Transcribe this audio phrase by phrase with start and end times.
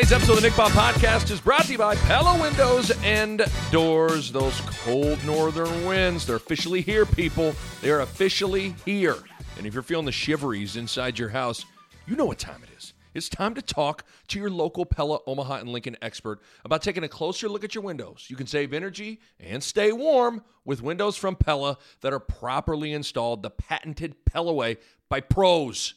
[0.00, 3.44] Today's episode of the Nick Bahe Podcast is brought to you by Pella Windows and
[3.70, 4.32] Doors.
[4.32, 7.54] Those cold northern winds, they're officially here, people.
[7.82, 9.18] They are officially here.
[9.58, 11.66] And if you're feeling the shiveries inside your house,
[12.06, 12.94] you know what time it is.
[13.12, 17.08] It's time to talk to your local Pella, Omaha, and Lincoln expert about taking a
[17.08, 18.24] closer look at your windows.
[18.30, 23.42] You can save energy and stay warm with windows from Pella that are properly installed
[23.42, 24.78] the patented Pella way
[25.10, 25.92] by pros,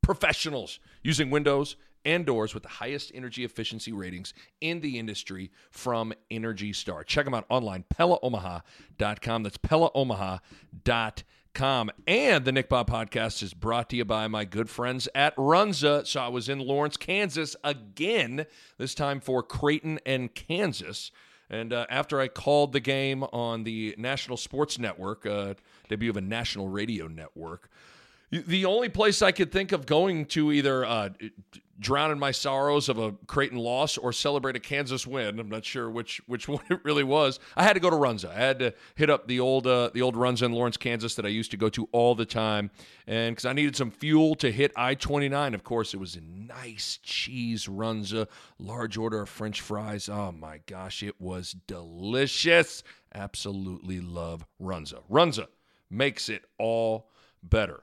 [0.00, 6.12] professionals using windows and doors with the highest energy efficiency ratings in the industry from
[6.30, 7.04] Energy Star.
[7.04, 9.42] Check them out online, PellaOmaha.com.
[9.42, 11.90] That's PellaOmaha.com.
[12.06, 16.06] And the Nick Bahe podcast is brought to you by my good friends at Runza.
[16.06, 18.46] So I was in Lawrence, Kansas again,
[18.78, 21.10] this time for Creighton and Kansas.
[21.50, 25.52] And uh, after I called the game on the National Sports Network, uh,
[25.90, 27.68] debut of a national radio network,
[28.32, 31.10] the only place I could think of going to either uh,
[31.78, 35.38] drown in my sorrows of a Creighton loss or celebrate a Kansas win.
[35.38, 37.38] I'm not sure which which one it really was.
[37.56, 38.30] I had to go to Runza.
[38.30, 41.26] I had to hit up the old uh, the old Runza in Lawrence, Kansas that
[41.26, 42.70] I used to go to all the time,
[43.06, 45.52] and because I needed some fuel to hit I-29.
[45.52, 50.08] Of course, it was a nice cheese Runza, large order of French fries.
[50.08, 52.82] Oh my gosh, it was delicious.
[53.14, 55.00] Absolutely love Runza.
[55.10, 55.48] Runza
[55.90, 57.10] makes it all
[57.42, 57.82] better.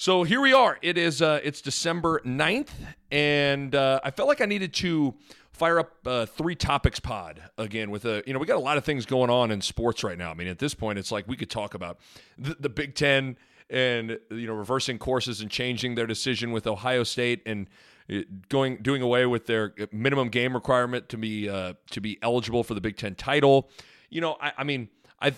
[0.00, 0.78] So here we are.
[0.80, 2.70] It is uh, it's December 9th,
[3.12, 5.14] and uh, I felt like I needed to
[5.52, 8.78] fire up uh, three topics pod again with a you know we got a lot
[8.78, 10.30] of things going on in sports right now.
[10.30, 11.98] I mean at this point it's like we could talk about
[12.38, 13.36] the, the Big Ten
[13.68, 17.68] and you know reversing courses and changing their decision with Ohio State and
[18.10, 22.64] uh, going doing away with their minimum game requirement to be uh, to be eligible
[22.64, 23.68] for the Big Ten title.
[24.08, 24.88] You know I, I mean
[25.20, 25.34] I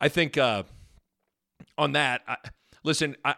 [0.00, 0.62] I think uh,
[1.76, 2.38] on that I,
[2.82, 3.34] listen I.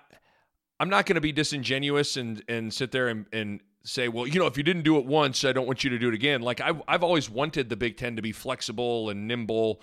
[0.78, 4.38] I'm not going to be disingenuous and and sit there and, and say, well, you
[4.38, 6.42] know, if you didn't do it once, I don't want you to do it again.
[6.42, 9.80] Like I've I've always wanted the Big Ten to be flexible and nimble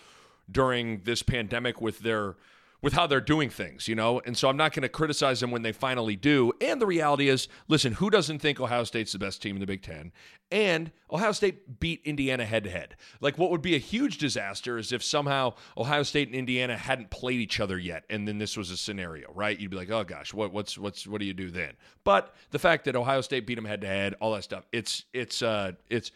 [0.52, 2.36] during this pandemic with their
[2.84, 4.22] with how they're doing things, you know?
[4.26, 6.52] And so I'm not going to criticize them when they finally do.
[6.62, 9.66] And the reality is, listen, who doesn't think Ohio State's the best team in the
[9.66, 10.12] Big Ten?
[10.52, 12.98] And Ohio State beat Indiana head to head.
[13.22, 17.10] Like, what would be a huge disaster is if somehow Ohio State and Indiana hadn't
[17.10, 19.58] played each other yet, and then this was a scenario, right?
[19.58, 21.74] You'd be like, oh gosh, what, what's, what's, what do you do then?
[22.04, 25.06] But the fact that Ohio State beat them head to head, all that stuff, it's,
[25.14, 26.12] it's, uh, it's,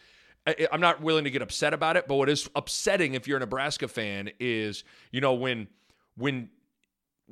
[0.46, 3.38] I- I'm not willing to get upset about it, but what is upsetting if you're
[3.38, 5.66] a Nebraska fan is, you know, when,
[6.16, 6.50] when,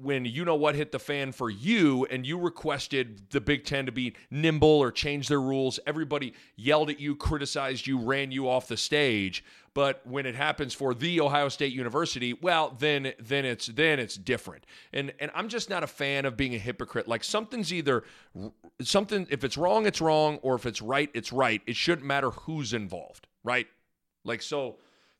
[0.00, 3.86] when you know what hit the fan for you and you requested the Big Ten
[3.86, 8.48] to be nimble or change their rules, everybody yelled at you, criticized you, ran you
[8.48, 9.42] off the stage.
[9.72, 14.16] But when it happens for the Ohio State University, well, then then it's then it's
[14.16, 14.64] different.
[14.92, 17.06] And and I'm just not a fan of being a hypocrite.
[17.06, 18.04] Like something's either
[18.80, 21.60] something if it's wrong, it's wrong, or if it's right, it's right.
[21.66, 23.66] It shouldn't matter who's involved, right?
[24.24, 24.76] Like so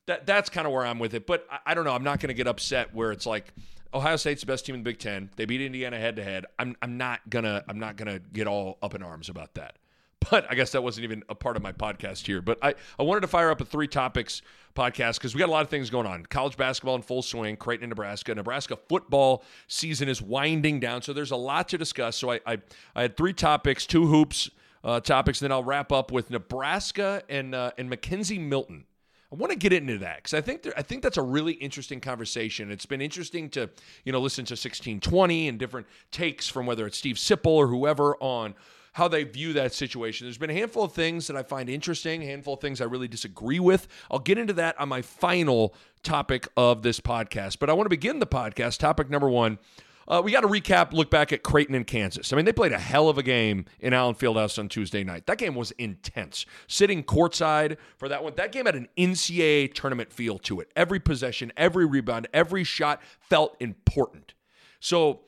[0.07, 1.27] that that's kind of where I'm with it.
[1.27, 1.93] But I, I don't know.
[1.93, 3.53] I'm not going to get upset where it's like
[3.97, 5.29] Ohio State's the best team in the Big Ten.
[5.35, 6.45] They beat Indiana head to head.
[6.59, 9.75] I'm I'm not gonna I'm not gonna get all up in arms about that.
[10.31, 12.41] But I guess that wasn't even a part of my podcast here.
[12.41, 14.41] But I, I wanted to fire up a three topics
[14.75, 16.25] podcast because we got a lot of things going on.
[16.25, 18.35] College basketball in full swing, Creighton and Nebraska.
[18.35, 21.01] Nebraska football season is winding down.
[21.01, 22.17] So there's a lot to discuss.
[22.17, 22.57] So I I,
[22.95, 24.49] I had three topics, two hoops
[24.83, 28.85] uh, topics, then I'll wrap up with Nebraska and uh, and McKenzie Milton.
[29.31, 31.53] I want to get into that because I think there, I think that's a really
[31.53, 32.71] interesting conversation.
[32.71, 33.69] It's been interesting to
[34.05, 38.15] you know listen to 1620 and different takes from whether it's Steve Sipple or whoever
[38.21, 38.55] on
[38.93, 40.25] how they view that situation.
[40.25, 42.85] There's been a handful of things that I find interesting, a handful of things I
[42.85, 43.87] really disagree with.
[44.09, 47.59] I'll get into that on my final topic of this podcast.
[47.59, 48.79] But I want to begin the podcast.
[48.79, 49.59] Topic number one.
[50.07, 52.31] Uh, we got to recap, look back at Creighton and Kansas.
[52.31, 55.27] I mean, they played a hell of a game in Allen Fieldhouse on Tuesday night.
[55.27, 56.45] That game was intense.
[56.67, 60.71] Sitting courtside for that one, that game had an NCAA tournament feel to it.
[60.77, 64.33] Every possession, every rebound, every shot felt important.
[64.79, 65.21] So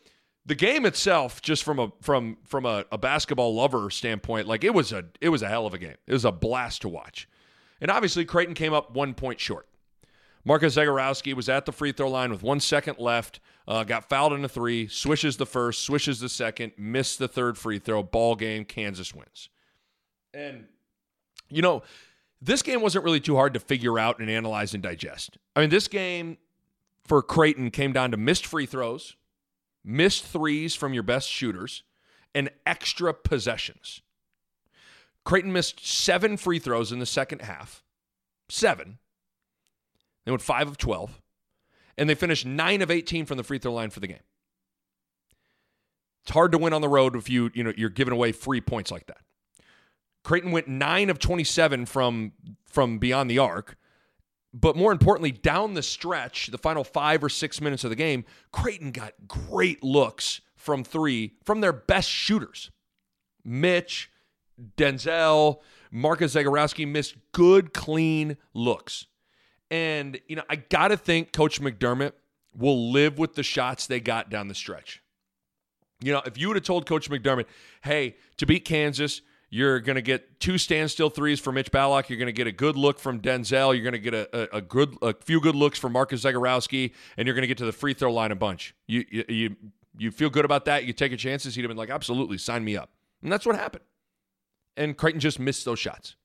[0.45, 4.73] the game itself, just from a from from a, a basketball lover standpoint, like it
[4.73, 5.97] was a it was a hell of a game.
[6.07, 7.27] It was a blast to watch.
[7.81, 9.67] And obviously, Creighton came up one point short.
[10.45, 13.39] Marcus Zegarowski was at the free throw line with one second left.
[13.69, 17.55] Uh, got fouled in the three, swishes the first, swishes the second, missed the third
[17.55, 18.01] free throw.
[18.01, 19.47] Ball game, Kansas wins.
[20.33, 20.65] And,
[21.49, 21.83] you know,
[22.41, 25.37] this game wasn't really too hard to figure out and analyze and digest.
[25.55, 26.39] I mean, this game
[27.05, 29.15] for Creighton came down to missed free throws,
[29.85, 31.83] missed threes from your best shooters,
[32.33, 34.01] and extra possessions.
[35.25, 37.83] Creighton missed seven free throws in the second half.
[38.49, 38.97] Seven.
[40.25, 41.21] They went five of 12
[41.99, 44.23] and they finished 9 of 18 from the free throw line for the game.
[46.23, 48.61] It's hard to win on the road if you, you know, you're giving away free
[48.61, 49.17] points like that.
[50.23, 52.31] Creighton went 9 of 27 from
[52.65, 53.75] from beyond the arc.
[54.53, 58.25] But more importantly, down the stretch, the final 5 or 6 minutes of the game,
[58.51, 62.71] Creighton got great looks from 3 from their best shooters.
[63.43, 64.11] Mitch,
[64.77, 65.59] Denzel,
[65.91, 69.07] Marcus Zegarowski missed good, clean looks.
[69.71, 72.13] And, you know, I got to think Coach McDermott
[72.57, 75.03] will live with the shots they got down the stretch.
[76.01, 77.45] You know, if you would have told Coach McDermott,
[77.83, 82.09] hey, to beat Kansas, you're going to get two standstill threes from Mitch Ballock.
[82.09, 83.73] You're going to get a good look from Denzel.
[83.73, 86.93] You're going to get a, a, a, good, a few good looks from Marcus Zegarowski,
[87.17, 88.75] and you're going to get to the free throw line a bunch.
[88.87, 89.55] You, you, you,
[89.97, 90.85] you feel good about that?
[90.85, 91.55] You take your chances?
[91.55, 92.91] He'd have been like, absolutely, sign me up.
[93.21, 93.83] And that's what happened.
[94.77, 96.15] And Creighton just missed those shots.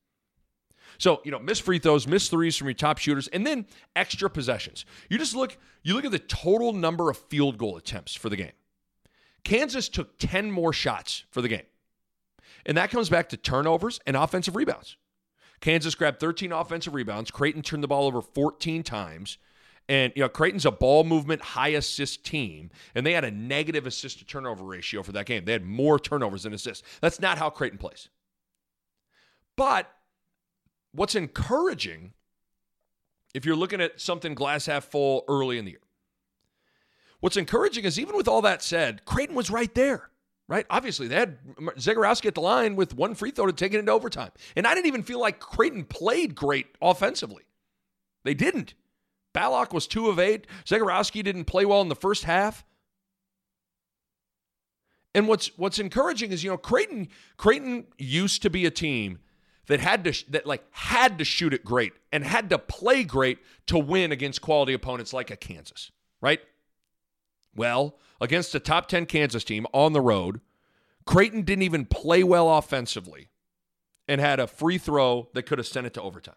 [0.99, 4.31] So, you know, miss free throws, miss threes from your top shooters, and then extra
[4.31, 4.85] possessions.
[5.09, 8.37] You just look, you look at the total number of field goal attempts for the
[8.37, 8.53] game.
[9.45, 11.67] Kansas took 10 more shots for the game.
[12.67, 14.97] And that comes back to turnovers and offensive rebounds.
[15.61, 17.31] Kansas grabbed 13 offensive rebounds.
[17.31, 19.39] Creighton turned the ball over 14 times.
[19.89, 23.87] And you know, Creighton's a ball movement, high assist team, and they had a negative
[23.87, 25.45] assist to turnover ratio for that game.
[25.45, 26.87] They had more turnovers than assists.
[27.01, 28.09] That's not how Creighton plays.
[29.57, 29.91] But
[30.95, 32.13] what's encouraging,
[33.35, 35.81] if you're looking at something glass half full early in the year,
[37.21, 40.11] what's encouraging is even with all that said, Creighton was right there.
[40.47, 40.67] Right?
[40.69, 41.39] Obviously, they had
[41.79, 44.31] Zegarowski at the line with one free throw to take it into overtime.
[44.55, 47.45] And I didn't even feel like Creighton played great offensively.
[48.25, 48.75] They didn't.
[49.33, 50.47] Ballock was two of eight.
[50.67, 52.63] Zegarowski didn't play well in the first half.
[55.15, 59.21] And what's what's encouraging is you know Creighton Creighton used to be a team
[59.67, 63.39] that had to that like had to shoot it great and had to play great
[63.67, 65.91] to win against quality opponents like a Kansas,
[66.21, 66.41] right?
[67.55, 70.41] Well, against a top 10 Kansas team on the road,
[71.07, 73.29] Creighton didn't even play well offensively
[74.09, 76.35] and had a free throw that could have sent it to overtime.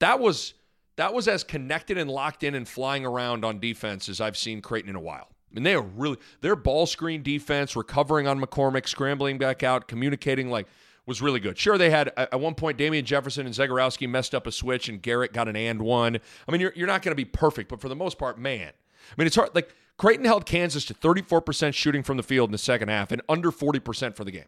[0.00, 0.54] That was
[0.96, 4.60] that was as connected and locked in and flying around on defense as I've seen
[4.60, 5.28] Creighton in a while.
[5.50, 9.88] I mean, they are really their ball screen defense, recovering on McCormack, scrambling back out,
[9.88, 10.66] communicating like
[11.06, 11.58] was really good.
[11.58, 15.02] Sure, they had at one point Damien Jefferson and Zegarowski messed up a switch, and
[15.02, 16.18] Garrett got an and one.
[16.48, 18.68] I mean, you're you're not going to be perfect, but for the most part, man,
[18.68, 19.54] I mean, it's hard.
[19.54, 23.22] Like Creighton held Kansas to 34% shooting from the field in the second half and
[23.28, 24.44] under 40% for the game.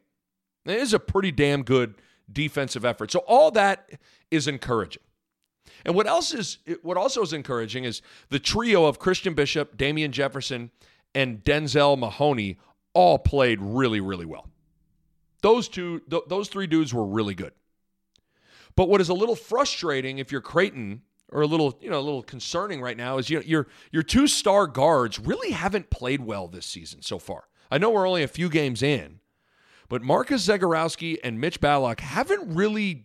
[0.65, 1.97] It is a pretty damn good
[2.33, 3.11] defensive effort.
[3.11, 3.91] So all that
[4.31, 5.03] is encouraging.
[5.85, 10.13] And what else is what also is encouraging is the trio of Christian Bishop, Damien
[10.13, 10.71] Jefferson,
[11.15, 12.59] and Denzel Mahoney
[12.95, 14.49] all played really, really well.
[15.45, 17.53] Those two, th- those three dudes were really good.
[18.77, 22.01] But what is a little frustrating if you're Creighton or a little, you know, a
[22.01, 26.23] little concerning right now is you know, your your two star guards really haven't played
[26.23, 27.45] well this season so far.
[27.71, 29.21] I know we're only a few games in,
[29.91, 33.05] but Marcus Zegarowski and Mitch Ballock haven't really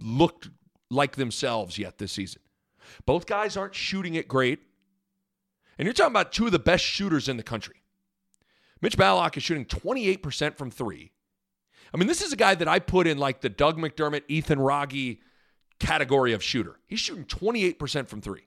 [0.00, 0.48] looked
[0.90, 2.42] like themselves yet this season.
[3.04, 4.58] Both guys aren't shooting it great.
[5.78, 7.76] And you're talking about two of the best shooters in the country.
[8.80, 11.12] Mitch Ballock is shooting 28% from three,
[11.92, 14.60] I mean, this is a guy that I put in like the Doug McDermott, Ethan
[14.60, 15.18] Wragge
[15.78, 16.78] category of shooter.
[16.86, 18.46] He's shooting 28% from three.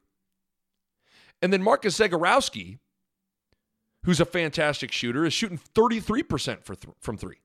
[1.42, 2.80] And then Marcus Zegarowski,
[4.04, 7.38] who's a fantastic shooter, is shooting 33% for th- from three.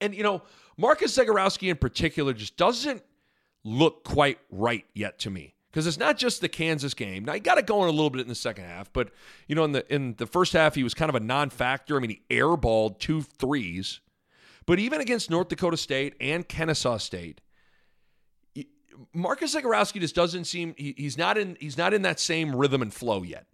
[0.00, 0.42] And, you know,
[0.76, 3.02] Marcus Zegarowski in particular just doesn't
[3.64, 7.24] look quite right yet to me because it's not just the Kansas game.
[7.24, 9.10] Now he got it going a little bit in the second half, but
[9.46, 11.96] you know in the in the first half he was kind of a non-factor.
[11.96, 14.00] I mean he airballed two threes
[14.66, 17.40] but even against North Dakota State and Kennesaw State,
[19.12, 22.92] Marcus Zegarowski just doesn't seem he's not in he's not in that same rhythm and
[22.92, 23.46] flow yet.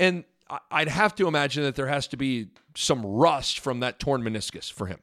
[0.00, 0.24] And
[0.70, 4.72] I'd have to imagine that there has to be some rust from that torn meniscus
[4.72, 5.00] for him.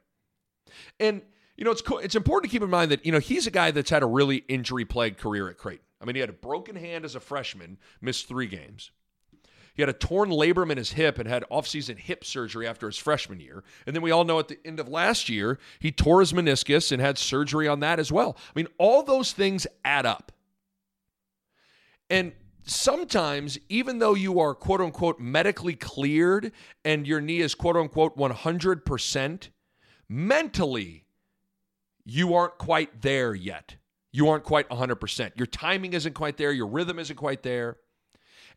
[1.00, 1.22] And
[1.58, 2.00] you know, it's cool.
[2.00, 4.08] It's important to keep in mind that you know he's a guy that's had a
[4.08, 5.86] really injury-plagued career at Creighton.
[6.01, 8.92] I mean, he had a broken hand as a freshman, missed three games.
[9.75, 12.98] He had a torn labrum in his hip and had offseason hip surgery after his
[12.98, 13.63] freshman year.
[13.86, 16.91] And then we all know at the end of last year, he tore his meniscus
[16.91, 18.38] and had surgery on that as well.
[18.38, 20.32] I mean, all those things add up.
[22.10, 22.32] And
[22.63, 26.53] sometimes, even though you are quote unquote medically cleared
[26.86, 29.50] and your knee is quote unquote 100%,
[30.08, 31.05] mentally,
[32.05, 33.75] you aren't quite there yet.
[34.13, 35.32] You aren't quite 100%.
[35.36, 36.53] Your timing isn't quite there.
[36.53, 37.77] Your rhythm isn't quite there.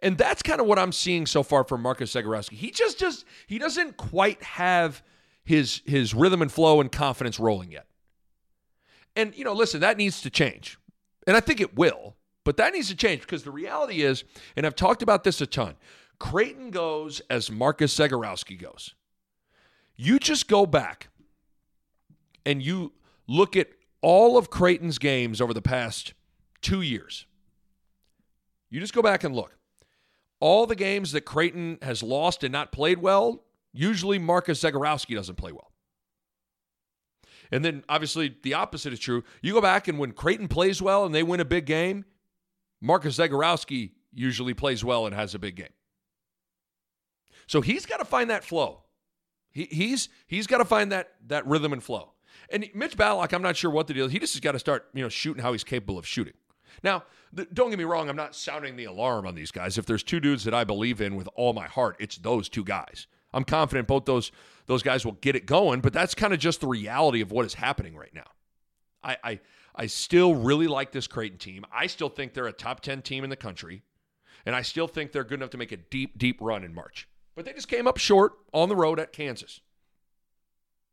[0.00, 2.52] And that's kind of what I'm seeing so far from Marcus Zegarowski.
[2.52, 5.02] He just just he doesn't quite have
[5.45, 7.87] his his rhythm and flow and confidence rolling yet.
[9.17, 10.78] And you know, listen, that needs to change.
[11.26, 12.17] And I think it will.
[12.45, 14.25] But that needs to change because the reality is,
[14.57, 15.75] and I've talked about this a ton,
[16.19, 18.95] Creighton goes as Marcus Zegarowski goes.
[19.97, 21.09] You just go back
[22.47, 22.93] and you
[23.26, 23.69] look at
[24.00, 26.14] all of Creighton's games over the past
[26.62, 27.26] two years.
[28.71, 29.57] You just go back and look.
[30.40, 35.37] All the games that Creighton has lost and not played well, usually Marcus Zegarowski doesn't
[35.37, 35.73] play well.
[37.50, 39.25] And then obviously the opposite is true.
[39.42, 42.04] You go back and when Creighton plays well and they win a big game,
[42.80, 45.73] Marcus Zegarowski usually plays well and has a big game.
[47.47, 48.83] So he's got to find that flow.
[49.50, 52.12] He, he's he's got to find that that rhythm and flow.
[52.50, 54.12] And Mitch Ballock, I'm not sure what the deal is.
[54.12, 56.35] He just has got to start, you know, shooting how he's capable of shooting.
[56.82, 57.04] Now,
[57.35, 59.78] th- don't get me wrong, I'm not sounding the alarm on these guys.
[59.78, 62.64] If there's two dudes that I believe in with all my heart, it's those two
[62.64, 63.06] guys.
[63.32, 64.32] I'm confident both those
[64.66, 67.47] those guys will get it going, but that's kind of just the reality of what
[67.47, 68.30] is happening right now.
[69.02, 69.40] I, I
[69.78, 71.64] I still really like this Creighton team.
[71.73, 73.82] I still think they're a top 10 team in the country.
[74.44, 77.08] And I still think they're good enough to make a deep, deep run in March.
[77.37, 79.61] But they just came up short on the road at Kansas.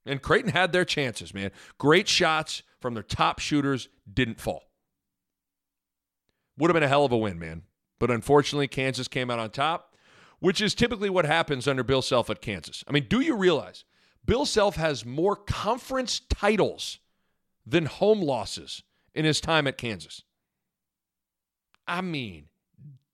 [0.06, 1.52] And Creighton had their chances, man.
[1.80, 4.65] Great shots from their top shooters didn't fall.
[6.58, 7.64] Would have been a hell of a win, man.
[8.00, 9.96] But unfortunately, Kansas came out on top,
[10.40, 12.84] which is typically what happens under Bill Self at Kansas.
[12.88, 13.86] I mean, do you realize
[14.26, 17.00] Bill Self has more conference titles
[17.66, 18.84] than home losses
[19.14, 20.24] in his time at Kansas.
[21.88, 22.46] I mean,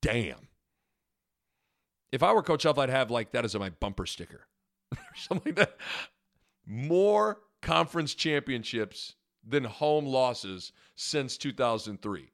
[0.02, 0.48] damn.
[2.12, 4.48] If I were Coach Self, I'd have like that as my bumper sticker
[4.92, 5.78] or something like that.
[6.66, 9.16] More conference championships
[9.48, 12.32] than home losses since 2003.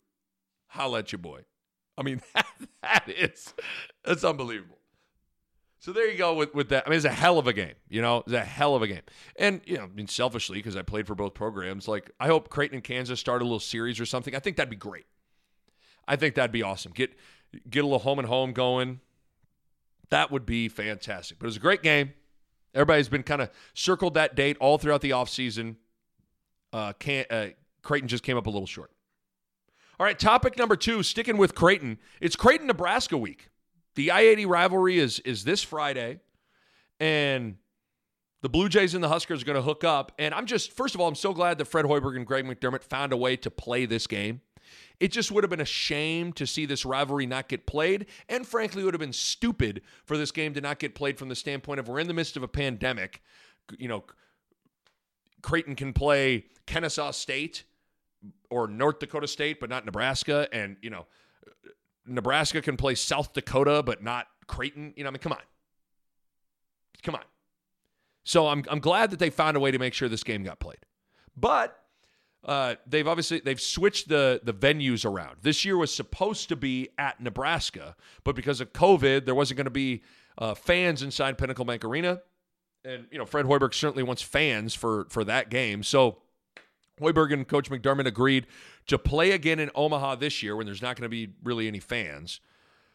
[0.67, 1.41] Holla at your boy.
[1.97, 2.47] I mean, that,
[2.81, 3.53] that is,
[4.03, 4.77] that's unbelievable.
[5.79, 6.83] So there you go with, with that.
[6.86, 7.75] I mean, it's a hell of a game.
[7.88, 9.03] You know, it's a hell of a game.
[9.38, 12.50] And, you know, I mean, selfishly, because I played for both programs, like, I hope
[12.50, 14.36] Creighton and Kansas start a little series or something.
[14.36, 15.05] I think that'd be great.
[16.07, 16.93] I think that'd be awesome.
[16.93, 17.15] Get
[17.69, 19.01] get a little home and home going.
[20.09, 21.38] That would be fantastic.
[21.38, 22.13] But it was a great game.
[22.74, 25.75] Everybody's been kind of circled that date all throughout the offseason.
[26.71, 26.93] Uh,
[27.29, 27.47] uh,
[27.81, 28.91] Creighton just came up a little short.
[30.00, 31.98] All right, topic number two, sticking with Creighton.
[32.22, 33.50] It's Creighton Nebraska week.
[33.96, 36.20] The I 80 rivalry is is this Friday,
[37.00, 37.56] and
[38.44, 40.12] the Blue Jays and the Huskers are going to hook up.
[40.20, 42.84] And I'm just, first of all, I'm so glad that Fred Hoiberg and Greg McDermott
[42.84, 44.42] found a way to play this game.
[45.00, 48.06] It just would have been a shame to see this rivalry not get played.
[48.30, 51.30] And frankly, it would have been stupid for this game to not get played from
[51.30, 53.24] the standpoint of we're in the midst of a pandemic.
[53.80, 54.04] You know,
[55.42, 57.63] Creighton can play Kennesaw State
[58.50, 60.48] or North Dakota State, but not Nebraska.
[60.51, 61.06] And, you know,
[62.06, 64.94] Nebraska can play South Dakota, but not Creighton.
[64.96, 65.42] You know, I mean, come on.
[67.04, 67.24] Come on.
[68.24, 70.60] So I'm, I'm glad that they found a way to make sure this game got
[70.60, 70.80] played.
[71.36, 71.80] But
[72.44, 75.38] uh, they've obviously they've switched the the venues around.
[75.42, 79.66] This year was supposed to be at Nebraska, but because of COVID, there wasn't going
[79.66, 80.01] to be
[80.38, 82.22] uh, fans inside Pinnacle Bank Arena.
[82.86, 85.84] And you know, Fred Hoiberg certainly wants fans for for that game.
[85.84, 86.20] So
[87.00, 88.48] Hoiberg and Coach McDermott agreed
[88.88, 91.80] to play again in Omaha this year when there's not going to be really any
[91.80, 92.39] fans.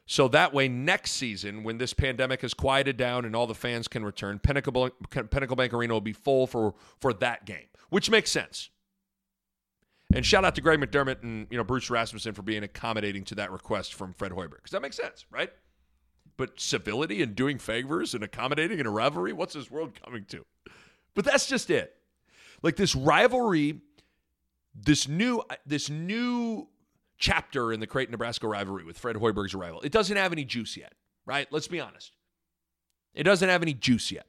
[0.06, 3.86] So that way, next season, when this pandemic has quieted down and all the fans
[3.86, 8.30] can return, Pinnacle, Pinnacle Bank Arena will be full for, for that game, which makes
[8.30, 8.70] sense.
[10.14, 13.34] And shout out to Greg McDermott and you know Bruce Rasmussen for being accommodating to
[13.36, 15.50] that request from Fred Hoiberg because that makes sense, right?
[16.36, 20.44] But civility and doing favors and accommodating in a rivalry, what's this world coming to?
[21.14, 21.94] But that's just it.
[22.62, 23.80] Like this rivalry
[24.74, 26.68] this new uh, this new
[27.18, 29.80] chapter in the Creighton Nebraska rivalry with Fred Hoiberg's arrival.
[29.82, 30.94] It doesn't have any juice yet,
[31.26, 31.46] right?
[31.50, 32.12] Let's be honest.
[33.14, 34.26] It doesn't have any juice yet.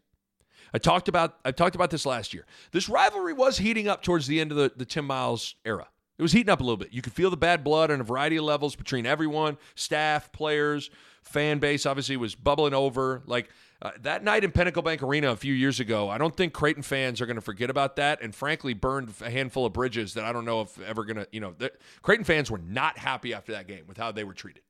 [0.73, 2.45] I talked about I talked about this last year.
[2.71, 5.87] This rivalry was heating up towards the end of the, the Tim Miles era.
[6.17, 6.93] It was heating up a little bit.
[6.93, 10.91] You could feel the bad blood on a variety of levels between everyone, staff, players,
[11.23, 13.23] fan base obviously was bubbling over.
[13.25, 13.49] Like
[13.83, 16.83] uh, that night in Pinnacle Bank Arena a few years ago, I don't think Creighton
[16.83, 18.21] fans are going to forget about that.
[18.21, 21.27] And frankly, burned a handful of bridges that I don't know if ever going to,
[21.33, 21.69] you know, the,
[22.01, 24.63] Creighton fans were not happy after that game with how they were treated.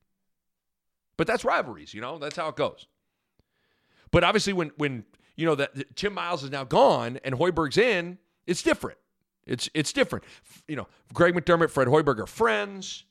[1.15, 2.87] But that's rivalries, you know, that's how it goes.
[4.09, 5.05] But obviously, when when
[5.35, 8.17] you know that Tim Miles is now gone and Hoiberg's in,
[8.47, 8.97] it's different.
[9.45, 10.25] It's it's different.
[10.67, 13.05] You know, Greg McDermott, Fred Hoiberg are friends,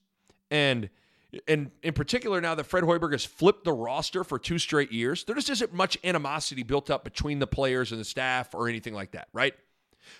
[0.51, 0.91] and
[1.49, 5.25] and in particular now that Fred Hoiberg has flipped the roster for two straight years,
[5.25, 8.95] there just isn't much animosity built up between the players and the staff or anything
[8.95, 9.55] like that, right?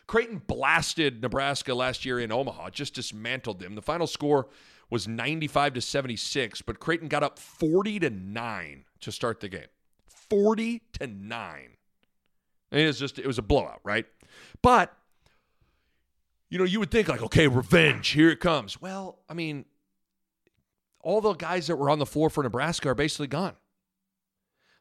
[0.07, 3.75] Creighton blasted Nebraska last year in Omaha, just dismantled them.
[3.75, 4.49] The final score
[4.91, 9.67] was 95 to 76, but Creighton got up 40 to 9 to start the game.
[10.07, 11.69] 40 to 9.
[12.71, 14.07] And it was just it was a blowout, right?
[14.63, 14.97] But
[16.49, 18.81] you know, you would think like, okay, revenge, here it comes.
[18.81, 19.65] Well, I mean,
[21.03, 23.55] all the guys that were on the floor for Nebraska are basically gone.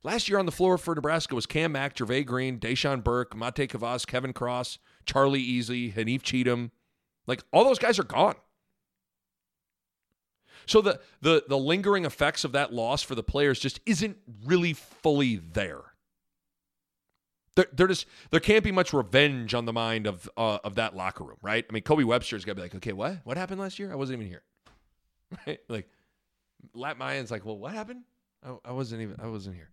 [0.03, 3.69] Last year on the floor for Nebraska was Cam Mack, Jervay Green, Dachon Burke, Matej
[3.69, 6.71] Kavas, Kevin Cross, Charlie Easley, Haanif Cheatham.
[7.27, 8.35] Like all those guys are gone.
[10.65, 14.73] So the the the lingering effects of that loss for the players just isn't really
[14.73, 15.81] fully there.
[17.55, 20.95] There, there just there can't be much revenge on the mind of uh, of that
[20.95, 21.65] locker room, right?
[21.69, 23.91] I mean, Kobe Webster's got to be like, okay, what what happened last year?
[23.91, 24.43] I wasn't even here,
[25.47, 25.59] right?
[25.67, 25.89] Like,
[26.73, 28.03] Lat Mayen's like, well, what happened?
[28.45, 29.69] I, I wasn't even I wasn't here.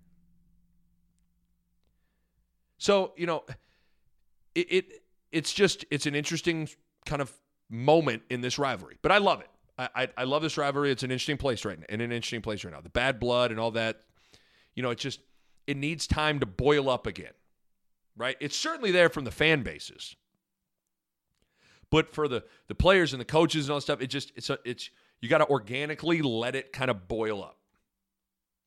[2.79, 3.45] So you know,
[4.55, 5.03] it, it
[5.33, 6.69] it's just it's an interesting
[7.07, 7.33] kind of
[7.71, 9.51] moment in this rivalry, but I love it.
[9.79, 10.91] I, I, I love this rivalry.
[10.91, 12.81] It's an interesting place right now, in an interesting place right now.
[12.81, 14.01] The bad blood and all that,
[14.75, 15.21] you know, it just
[15.67, 17.33] it needs time to boil up again,
[18.17, 18.37] right?
[18.41, 20.17] It's certainly there from the fan bases,
[21.91, 24.51] but for the the players and the coaches and all that stuff, it just it's
[24.51, 24.91] a, it's
[25.21, 27.59] you got to organically let it kind of boil up.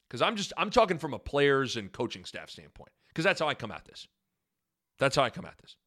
[0.08, 3.48] Because I'm just I'm talking from a players and coaching staff standpoint, because that's how
[3.48, 4.08] I come at this.
[5.00, 5.77] That's how I come at this.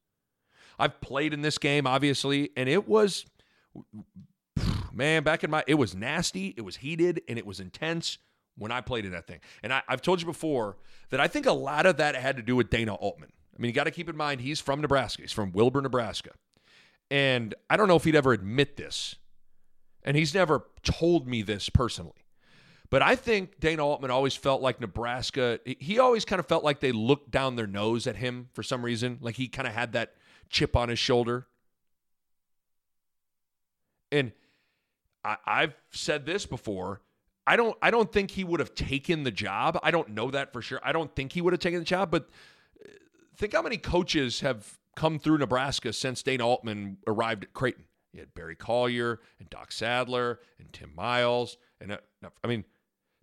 [0.78, 3.26] I've played in this game, obviously, and it was,
[4.92, 8.18] man, back in my, it was nasty, it was heated, and it was intense
[8.56, 9.40] when I played in that thing.
[9.62, 10.76] And I, I've told you before
[11.10, 13.30] that I think a lot of that had to do with Dana Altman.
[13.56, 15.22] I mean, you got to keep in mind he's from Nebraska.
[15.22, 16.30] He's from Wilber, Nebraska.
[17.10, 19.16] And I don't know if he'd ever admit this.
[20.04, 22.24] And he's never told me this personally.
[22.90, 26.80] But I think Dana Altman always felt like Nebraska, he always kind of felt like
[26.80, 29.18] they looked down their nose at him for some reason.
[29.20, 30.14] Like he kind of had that
[30.50, 31.46] chip on his shoulder.
[34.12, 34.32] And
[35.24, 37.00] I, I've said this before.
[37.46, 39.78] I don't I don't think he would have taken the job.
[39.82, 40.80] I don't know that for sure.
[40.82, 42.28] I don't think he would have taken the job, but
[42.82, 42.88] uh,
[43.36, 47.84] think how many coaches have come through Nebraska since Dana Altman arrived at Creighton.
[48.14, 51.58] You had Barry Collier and Doc Sadler and Tim Miles.
[51.80, 51.98] And uh,
[52.42, 52.64] I mean,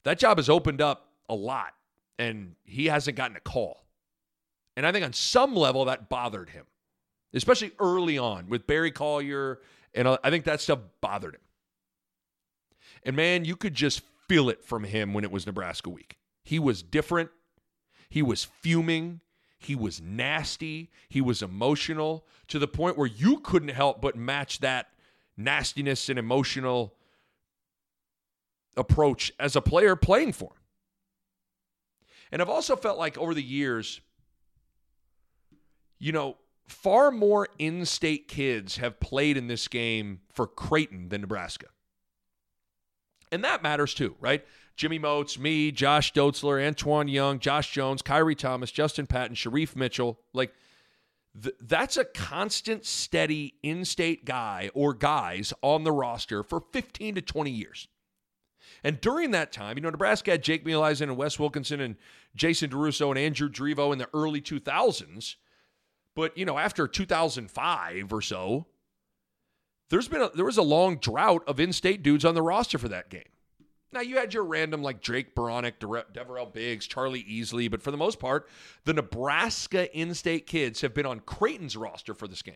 [0.03, 1.73] that job has opened up a lot,
[2.19, 3.85] and he hasn't gotten a call.
[4.77, 6.65] And I think on some level that bothered him
[7.33, 9.59] especially early on with Barry Collier.
[9.93, 11.41] And I think that stuff bothered him.
[13.03, 16.17] And man, you could just feel it from him when it was Nebraska week.
[16.43, 17.29] He was different.
[18.09, 19.21] He was fuming.
[19.63, 20.89] He was nasty.
[21.07, 24.87] He was emotional to the point where you couldn't help but match that
[25.37, 26.95] nastiness and emotional
[28.75, 30.61] approach as a player playing for him.
[32.31, 34.01] And I've also felt like over the years,
[35.99, 41.21] you know, far more in state kids have played in this game for Creighton than
[41.21, 41.67] Nebraska.
[43.31, 44.45] And that matters too, right?
[44.75, 50.19] Jimmy Moats, me, Josh Dotzler, Antoine Young, Josh Jones, Khyri Thomas, Justin Patton, Shereef Mitchell.
[50.33, 50.53] Like,
[51.41, 57.15] th- that's a constant, steady in state guy or guys on the roster for 15
[57.15, 57.87] to 20 years.
[58.83, 61.97] And during that time, you know, Nebraska had Jake Muhleisen and Wes Wilkinson and
[62.35, 65.35] Jason DeRusso and Andrew Drevo in the early 2000s.
[66.15, 68.65] But you know, after 2005 or so,
[69.89, 72.89] there's been a, there was a long drought of in-state dudes on the roster for
[72.89, 73.23] that game.
[73.93, 75.73] Now you had your random like Drake Beranek,
[76.13, 78.47] Deverell Biggs, Charlie Easley, but for the most part,
[78.85, 82.55] the Nebraska in-state kids have been on Creighton's roster for this game.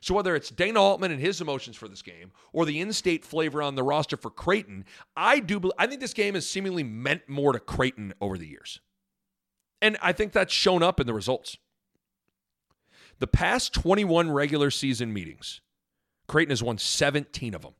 [0.00, 3.62] So whether it's Dana Altman and his emotions for this game, or the in-state flavor
[3.62, 4.84] on the roster for Creighton,
[5.16, 8.80] I do I think this game has seemingly meant more to Creighton over the years,
[9.80, 11.56] and I think that's shown up in the results.
[13.18, 15.60] The past 21 regular season meetings,
[16.28, 17.74] Creighton has won 17 of them.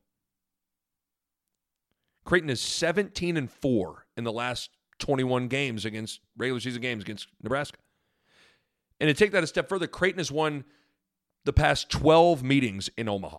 [2.27, 7.29] Creighton is 17 and 4 in the last 21 games against regular season games against
[7.41, 7.77] Nebraska.
[8.99, 10.65] And to take that a step further, Creighton has won
[11.45, 13.37] the past 12 meetings in Omaha.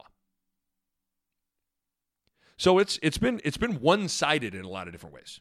[2.57, 5.41] So it's it's been it's been one-sided in a lot of different ways.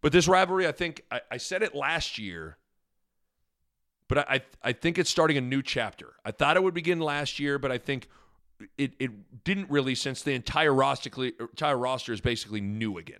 [0.00, 2.58] But this rivalry, I think I, I said it last year
[4.08, 6.14] but I, I think it's starting a new chapter.
[6.24, 8.08] I thought it would begin last year, but I think
[8.78, 13.18] it, it didn't really since the entire roster entire roster is basically new again.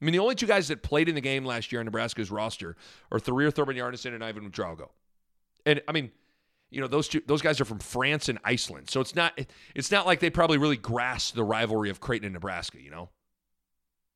[0.00, 2.30] I mean, the only two guys that played in the game last year on Nebraska's
[2.30, 2.76] roster
[3.12, 4.88] are Thorir Thorbjarnarson and Yvan Ouedraogo.
[5.64, 6.10] And I mean,
[6.70, 8.90] you know those two those guys are from France and Iceland.
[8.90, 9.38] So it's not
[9.74, 13.10] it's not like they probably really grasp the rivalry of Creighton and Nebraska, you know.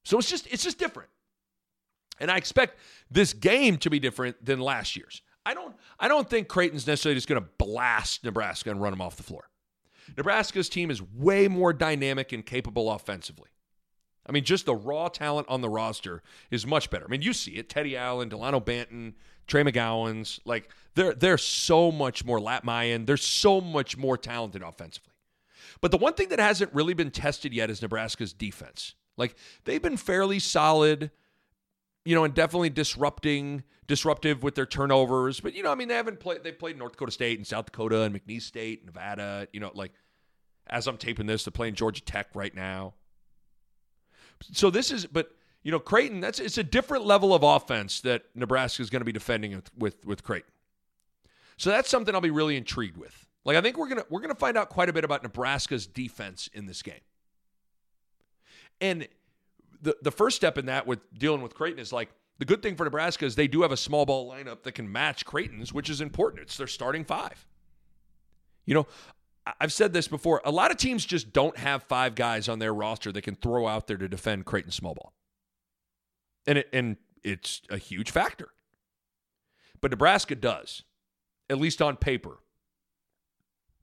[0.04, 1.10] So it's just it's just different.
[2.18, 2.78] And I expect
[3.10, 5.20] this game to be different than last year's.
[5.44, 9.00] I don't I don't think Creighton's necessarily just going to blast Nebraska and run them
[9.00, 9.48] off the floor.
[10.16, 13.50] Nebraska's team is way more dynamic and capable offensively.
[14.28, 17.04] I mean, just the raw talent on the roster is much better.
[17.04, 19.14] I mean, you see it: Teddy Allen, Delano Banton,
[19.46, 20.40] Trey McGowens.
[20.44, 23.04] Like they're they're so much more Lat Mayen.
[23.04, 25.12] They're so much more talented offensively.
[25.80, 28.94] But the one thing that hasn't really been tested yet is Nebraska's defense.
[29.16, 31.10] Like they've been fairly solid,
[32.06, 35.40] you know, and definitely disrupting, disruptive with their turnovers.
[35.40, 36.44] But you know, I mean, they haven't played.
[36.44, 39.48] They've played North Dakota State and South Dakota and McNeese State, Nevada.
[39.52, 39.92] You know, like
[40.68, 42.94] as I'm taping this, they're playing Georgia Tech right now.
[44.52, 45.30] So this is, but
[45.64, 46.20] you know, Creighton.
[46.20, 49.70] That's it's a different level of offense that Nebraska is going to be defending with,
[49.76, 50.52] with with Creighton.
[51.56, 53.26] So that's something I'll be really intrigued with.
[53.44, 56.48] Like I think we're gonna we're gonna find out quite a bit about Nebraska's defense
[56.52, 57.00] in this game.
[58.80, 59.08] And
[59.82, 62.76] the the first step in that with dealing with Creighton is like the good thing
[62.76, 65.88] for Nebraska is they do have a small ball lineup that can match Creighton's, which
[65.88, 66.42] is important.
[66.42, 67.46] It's their starting five.
[68.66, 68.86] You know,
[69.60, 70.42] I've said this before.
[70.44, 73.66] A lot of teams just don't have five guys on their roster that can throw
[73.66, 75.12] out there to defend Creighton small ball.
[76.46, 78.48] And it and it's a huge factor.
[79.80, 80.82] But Nebraska does,
[81.48, 82.38] at least on paper.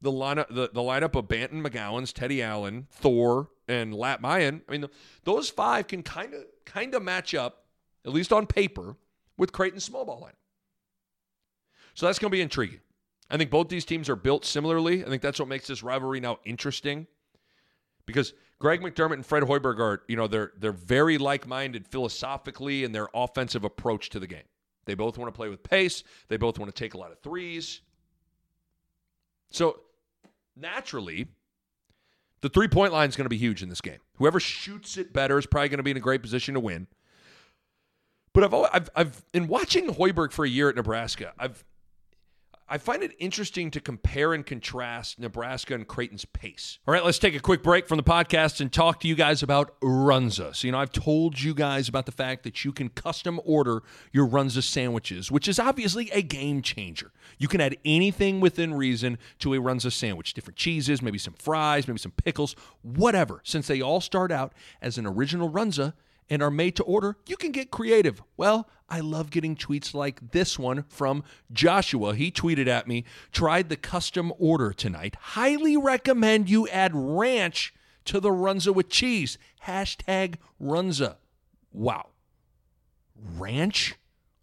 [0.03, 4.61] The lineup, the, the lineup of Banton, McGowens, Teddy Allen, Thor, and Lat Mayen.
[4.67, 4.89] I mean, the,
[5.23, 7.63] those five can kind of kind of match up,
[8.05, 8.97] at least on paper,
[9.37, 10.33] with Creighton's small ball line.
[11.93, 12.81] So that's going to be intriguing.
[13.31, 15.05] I think both these teams are built similarly.
[15.05, 17.07] I think that's what makes this rivalry now interesting.
[18.05, 22.91] Because Greg McDermott and Fred Hoiberg are, you know, they're they're very like-minded philosophically in
[22.91, 24.43] their offensive approach to the game.
[24.83, 26.03] They both want to play with pace.
[26.27, 27.79] They both want to take a lot of threes.
[29.49, 29.79] So
[30.55, 31.27] naturally,
[32.41, 33.99] the three-point line is going to be huge in this game.
[34.17, 36.87] Whoever shoots it better is probably going to be in a great position to win.
[38.33, 41.63] But I've, I've, I've in watching Hoiberg for a year at Nebraska, I've
[42.73, 46.79] I find it interesting to compare and contrast Nebraska and Creighton's pace.
[46.87, 49.43] All right, let's take a quick break from the podcast and talk to you guys
[49.43, 50.55] about Runza.
[50.55, 53.83] So, you know, I've told you guys about the fact that you can custom order
[54.11, 57.11] your Runza sandwiches, which is obviously a game changer.
[57.37, 61.87] You can add anything within reason to a Runza sandwich different cheeses, maybe some fries,
[61.87, 63.39] maybe some pickles, whatever.
[63.43, 65.93] Since they all start out as an original Runza,
[66.29, 68.21] and are made to order, you can get creative.
[68.37, 72.15] Well, I love getting tweets like this one from Joshua.
[72.15, 75.15] He tweeted at me, tried the custom order tonight.
[75.19, 77.73] Highly recommend you add ranch
[78.05, 79.37] to the Runza with cheese.
[79.65, 81.15] Hashtag Runza.
[81.71, 82.09] Wow.
[83.15, 83.95] Ranch?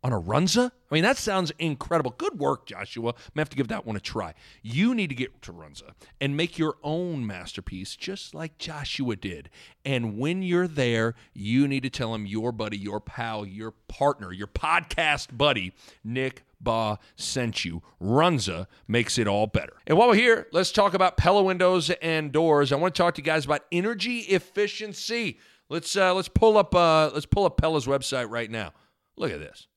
[0.02, 0.70] On a Runza?
[0.90, 2.14] I mean, that sounds incredible.
[2.16, 3.10] Good work, Joshua.
[3.10, 4.32] I'm going to have to give that one a try.
[4.62, 9.50] You need to get to Runza and make your own masterpiece just like Joshua did.
[9.84, 14.32] And when you're there, you need to tell him your buddy, your pal, your partner,
[14.32, 17.82] your podcast buddy, Nick Bahe sent you.
[18.00, 19.74] Runza makes it all better.
[19.86, 22.72] And while we're here, let's talk about Pella windows and doors.
[22.72, 25.38] I want to talk to you guys about energy efficiency.
[25.68, 28.72] Let's uh, let's pull up uh, let's pull up Pella's website right now.
[29.16, 29.68] Look at this.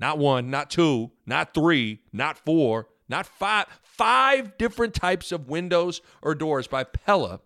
[0.00, 3.66] Not one, not two, not three, not four, not five.
[3.82, 7.40] Five different types of windows or doors by Pella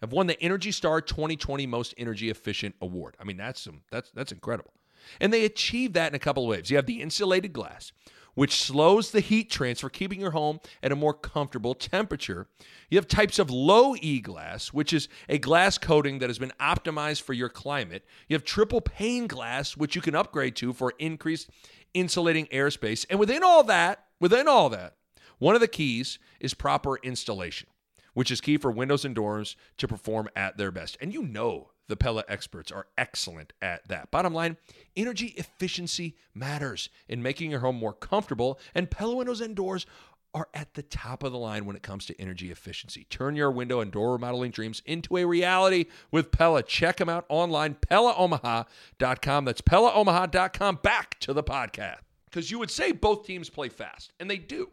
[0.00, 3.16] have won the Energy Star 2020 Most Energy Efficient Award.
[3.20, 4.72] I mean, that's some that's that's incredible.
[5.20, 6.68] And they achieve that in a couple of ways.
[6.68, 7.92] You have the insulated glass,
[8.34, 12.48] which slows the heat transfer, keeping your home at a more comfortable temperature.
[12.90, 16.52] You have types of low E glass, which is a glass coating that has been
[16.60, 18.04] optimized for your climate.
[18.28, 21.50] You have triple pane glass, which you can upgrade to for increased
[21.94, 23.06] insulating airspace.
[23.10, 24.96] And within all that, within all that,
[25.38, 27.68] one of the keys is proper installation,
[28.14, 30.96] which is key for windows and doors to perform at their best.
[31.00, 34.10] And you know the Pella experts are excellent at that.
[34.10, 34.56] Bottom line,
[34.96, 39.86] energy efficiency matters in making your home more comfortable, and Pella windows and doors
[40.32, 43.04] are at the top of the line when it comes to energy efficiency.
[43.10, 46.62] Turn your window and door remodeling dreams into a reality with Pella.
[46.62, 49.44] Check them out online, PellaOmaha.com.
[49.44, 50.78] That's PellaOmaha.com.
[50.82, 51.98] Back to the podcast.
[52.26, 54.70] Because you would say both teams play fast, and they do.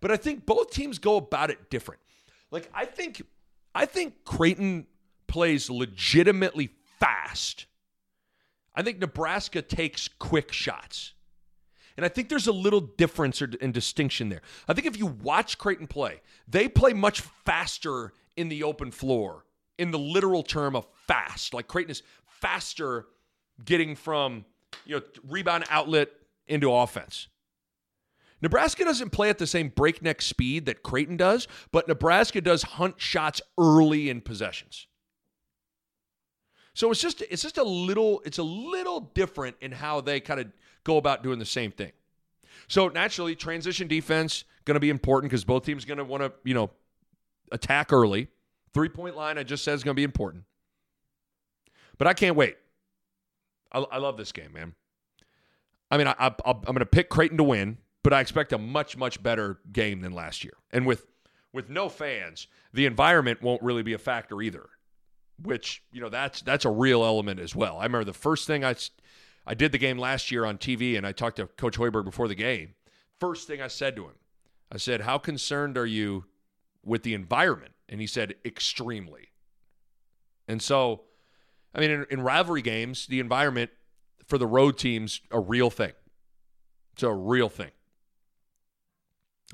[0.00, 2.00] But I think both teams go about it different.
[2.50, 3.22] Like I think
[3.74, 4.86] I think Creighton
[5.26, 7.66] plays legitimately fast.
[8.74, 11.14] I think Nebraska takes quick shots.
[11.98, 14.40] And I think there's a little difference and distinction there.
[14.68, 19.44] I think if you watch Creighton play, they play much faster in the open floor,
[19.78, 21.52] in the literal term of fast.
[21.52, 23.06] Like Creighton is faster
[23.64, 24.44] getting from
[24.86, 26.10] you know rebound outlet
[26.46, 27.26] into offense.
[28.40, 33.00] Nebraska doesn't play at the same breakneck speed that Creighton does, but Nebraska does hunt
[33.00, 34.86] shots early in possessions.
[36.74, 40.38] So it's just it's just a little it's a little different in how they kind
[40.38, 40.46] of
[40.84, 41.92] go about doing the same thing.
[42.68, 46.32] So naturally, transition defense going to be important because both teams going to want to
[46.44, 46.70] you know
[47.52, 48.28] attack early.
[48.74, 50.44] Three point line I just said is going to be important.
[51.96, 52.56] But I can't wait.
[53.72, 54.74] I, I love this game, man.
[55.90, 58.58] I mean, I, I, I'm going to pick Creighton to win, but I expect a
[58.58, 60.54] much much better game than last year.
[60.70, 61.06] And with
[61.52, 64.68] with no fans, the environment won't really be a factor either
[65.42, 67.78] which you know that's that's a real element as well.
[67.78, 68.74] I remember the first thing I
[69.48, 72.28] I did the game last year on TV, and I talked to Coach Hoiberg before
[72.28, 72.74] the game.
[73.18, 74.16] First thing I said to him,
[74.70, 76.26] I said, "How concerned are you
[76.84, 79.30] with the environment?" And he said, "Extremely."
[80.46, 81.04] And so,
[81.74, 83.70] I mean, in, in rivalry games, the environment
[84.26, 85.92] for the road teams a real thing.
[86.92, 87.70] It's a real thing.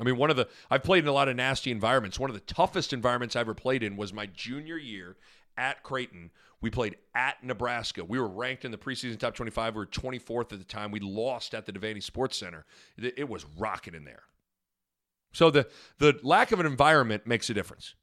[0.00, 2.18] I mean, one of the I've played in a lot of nasty environments.
[2.18, 5.16] One of the toughest environments I ever played in was my junior year
[5.56, 6.32] at Creighton.
[6.64, 8.02] We played at Nebraska.
[8.02, 9.74] We were ranked in the preseason top 25.
[9.74, 10.90] We were 24th at the time.
[10.90, 12.64] We lost at the Devaney Sports Center.
[12.96, 14.22] It was rocking in there.
[15.34, 17.96] So the the lack of an environment makes a difference.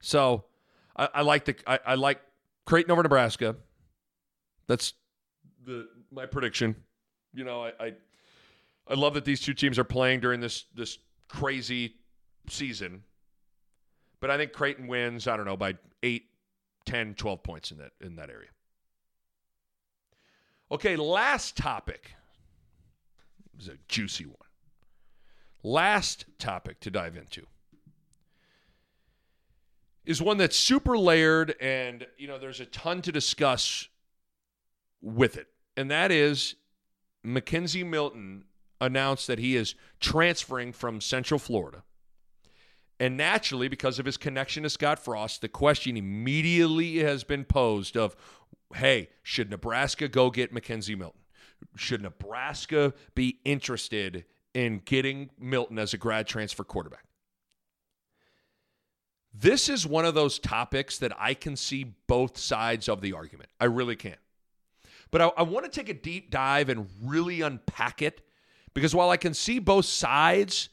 [0.00, 0.46] So
[0.96, 2.22] I, I like the I, I like
[2.64, 3.56] Creighton over Nebraska.
[4.66, 4.94] That's
[5.62, 6.74] the my prediction.
[7.34, 7.92] You know, I, I
[8.88, 10.96] I love that these two teams are playing during this this
[11.28, 11.96] crazy
[12.48, 13.02] season.
[14.20, 16.24] But I think Creighton wins, I don't know, by 8,
[16.86, 18.48] 10, 12 points in that in that area.
[20.70, 22.12] Okay, last topic.
[23.54, 24.36] This is a juicy one.
[25.62, 27.46] Last topic to dive into
[30.04, 33.88] is one that's super layered and, you know, there's a ton to discuss
[35.02, 35.48] with it.
[35.76, 36.54] And that is
[37.24, 38.44] McKenzie Milton
[38.80, 41.82] announced that he is transferring from Central Florida
[42.98, 47.96] and naturally, because of his connection to Scott Frost, the question immediately has been posed
[47.96, 48.16] of,
[48.74, 51.20] hey, should Nebraska go get McKenzie Milton?
[51.76, 57.04] Should Nebraska be interested in getting Milton as a grad transfer quarterback?
[59.38, 63.50] This is one of those topics that I can see both sides of the argument.
[63.60, 64.16] I really can.
[65.10, 68.22] But I, I want to take a deep dive and really unpack it
[68.72, 70.70] because while I can see both sides,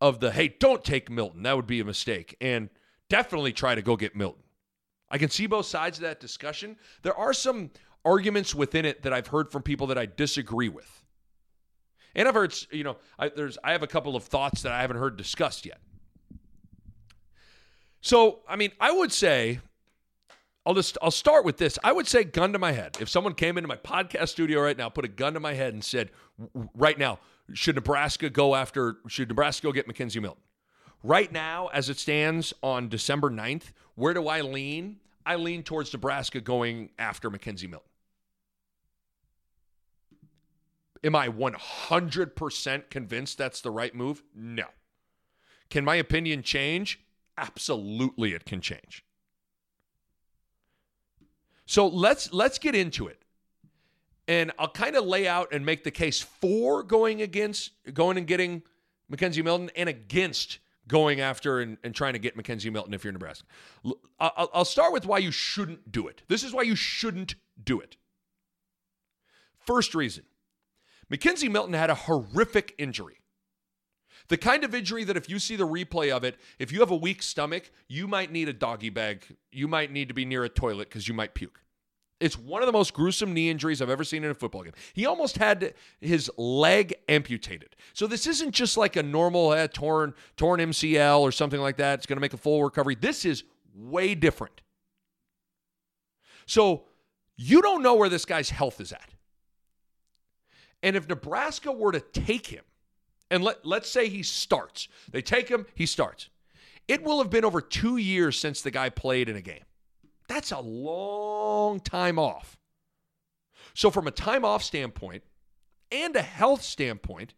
[0.00, 1.42] of the hey, don't take Milton.
[1.42, 2.36] That would be a mistake.
[2.40, 2.68] And
[3.08, 4.42] definitely try to go get Milton.
[5.10, 6.76] I can see both sides of that discussion.
[7.02, 7.70] There are some
[8.04, 11.02] arguments within it that I've heard from people that I disagree with.
[12.14, 14.80] And I've heard, you know, I, there's I have a couple of thoughts that I
[14.80, 15.80] haven't heard discussed yet.
[18.00, 19.60] So, I mean, I would say
[20.66, 21.78] I'll just I'll start with this.
[21.82, 22.96] I would say gun to my head.
[23.00, 25.74] If someone came into my podcast studio right now, put a gun to my head
[25.74, 26.10] and said
[26.74, 27.18] right now,
[27.52, 30.42] should Nebraska go after, should Nebraska go get McKenzie Milton?
[31.02, 35.00] Right now, as it stands on December 9th, where do I lean?
[35.26, 37.88] I lean towards Nebraska going after McKenzie Milton.
[41.02, 44.22] Am I 100% convinced that's the right move?
[44.34, 44.64] No.
[45.68, 47.00] Can my opinion change?
[47.36, 49.04] Absolutely it can change.
[51.66, 53.23] So let's let's get into it
[54.26, 58.26] and I'll kind of lay out and make the case for going against going and
[58.26, 58.62] getting
[59.12, 60.58] McKenzie Milton and against
[60.88, 63.46] going after and, and trying to get McKenzie Milton if you're Nebraska.
[64.18, 66.22] I'll, I'll start with why you shouldn't do it.
[66.28, 67.96] This is why you shouldn't do it.
[69.58, 70.24] First reason
[71.12, 73.18] McKenzie Milton had a horrific injury.
[74.28, 76.90] The kind of injury that if you see the replay of it, if you have
[76.90, 79.22] a weak stomach, you might need a doggy bag.
[79.52, 81.60] You might need to be near a toilet because you might puke.
[82.24, 84.72] It's one of the most gruesome knee injuries I've ever seen in a football game.
[84.94, 87.76] He almost had his leg amputated.
[87.92, 91.98] So this isn't just like a normal uh, torn torn MCL or something like that.
[91.98, 92.94] It's going to make a full recovery.
[92.98, 94.62] This is way different.
[96.46, 96.84] So
[97.36, 99.10] you don't know where this guy's health is at.
[100.82, 102.64] And if Nebraska were to take him,
[103.30, 106.30] and let, let's say he starts, they take him, he starts.
[106.88, 109.64] It will have been over two years since the guy played in a game.
[110.28, 112.58] That's a long time off.
[113.74, 115.24] So, from a time off standpoint
[115.90, 117.34] and a health standpoint,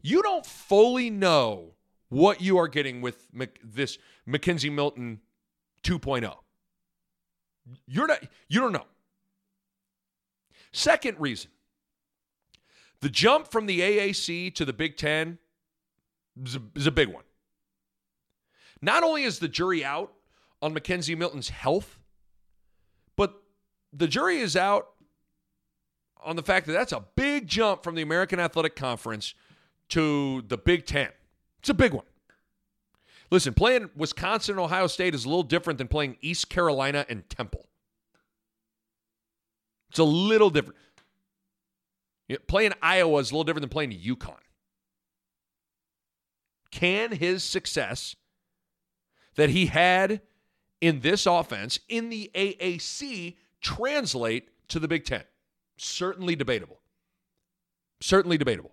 [0.00, 1.74] you don't fully know
[2.08, 3.28] what you are getting with
[3.62, 5.20] this McKenzie Milton
[5.84, 6.34] 2.0.
[7.86, 8.86] You're not, you don't know.
[10.72, 11.50] Second reason
[13.00, 15.38] the jump from the AAC to the Big Ten
[16.44, 17.24] is a, is a big one.
[18.82, 20.12] Not only is the jury out
[20.62, 21.98] on McKenzie Milton's health,
[23.92, 24.88] the jury is out
[26.22, 29.34] on the fact that that's a big jump from the American Athletic Conference
[29.90, 31.08] to the Big Ten.
[31.60, 32.04] It's a big one.
[33.30, 37.28] Listen, playing Wisconsin and Ohio State is a little different than playing East Carolina and
[37.30, 37.66] Temple.
[39.90, 40.78] It's a little different.
[42.28, 44.36] You know, playing Iowa is a little different than playing UConn.
[46.70, 48.14] Can his success
[49.34, 50.20] that he had
[50.80, 55.22] in this offense in the AAC translate to the Big Ten?
[55.76, 56.80] Certainly debatable.
[58.00, 58.72] Certainly debatable.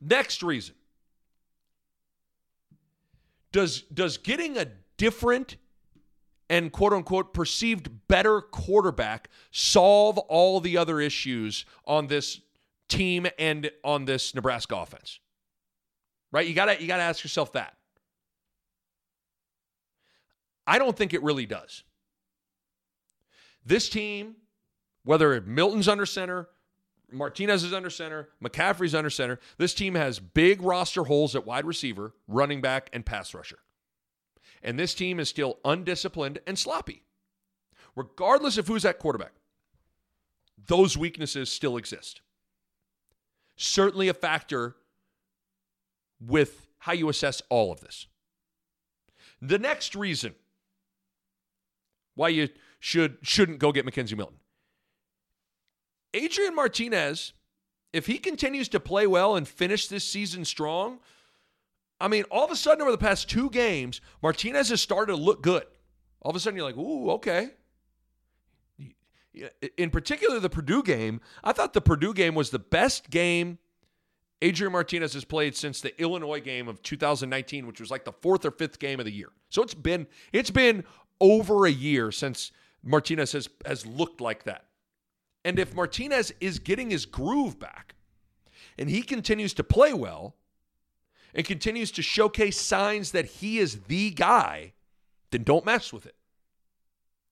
[0.00, 0.74] Next reason.
[3.52, 5.56] Does, does getting a different
[6.48, 12.40] and quote unquote perceived better quarterback solve all the other issues on this
[12.88, 15.20] team and on this Nebraska offense?
[16.32, 16.46] Right?
[16.46, 17.76] You got to you got to ask yourself that.
[20.66, 21.84] I don't think it really does.
[23.66, 24.36] This team,
[25.04, 26.48] whether Milton's under center,
[27.10, 31.64] Martinez is under center, McCaffrey's under center, this team has big roster holes at wide
[31.64, 33.58] receiver, running back, and pass rusher.
[34.62, 37.02] And this team is still undisciplined and sloppy.
[37.96, 39.32] Regardless of who's at quarterback,
[40.66, 42.20] those weaknesses still exist.
[43.56, 44.76] Certainly a factor
[46.20, 48.06] with how you assess all of this.
[49.42, 50.34] The next reason
[52.14, 54.38] why you should shouldn't go get McKenzie Milton.
[56.14, 57.32] Adrian Martinez,
[57.92, 61.00] if he continues to play well and finish this season strong,
[62.00, 65.18] I mean, all of a sudden over the past two games, Martinez has started to
[65.18, 65.64] look good.
[66.22, 67.50] All of a sudden you're like, ooh, okay.
[69.76, 73.58] In particular, the Purdue game, I thought the Purdue game was the best game
[74.42, 78.44] Adrian Martinez has played since the Illinois game of 2019, which was like the fourth
[78.44, 79.30] or fifth game of the year.
[79.48, 80.84] So it's been it's been
[81.20, 84.64] over a year since Martinez has has looked like that.
[85.44, 87.94] And if Martinez is getting his groove back
[88.78, 90.34] and he continues to play well
[91.34, 94.72] and continues to showcase signs that he is the guy,
[95.30, 96.16] then don't mess with it.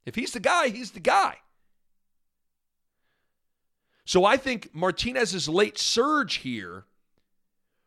[0.06, 1.38] If he's the guy, he's the guy.
[4.04, 6.84] So I think Martinez's late surge here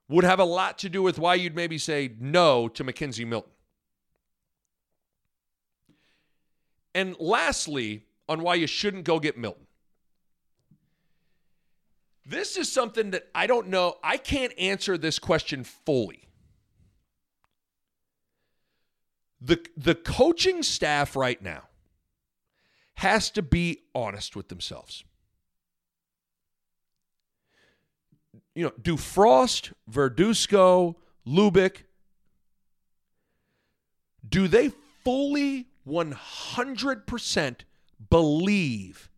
[0.10, 3.52] would have a lot to do with why you'd maybe say no to McKenzie Milton.
[6.98, 9.68] And lastly, on why you shouldn't go get Milton.
[12.26, 13.98] This is something that I don't know.
[14.04, 16.28] I can't answer this question fully.
[19.40, 21.64] The, the coaching staff right now
[22.96, 25.04] has to be honest with themselves.
[28.56, 30.96] you know, do Frost, Verduzco,
[31.28, 31.84] Lubick,
[34.28, 34.72] do they
[35.04, 37.56] fully 100%
[38.10, 39.10] believe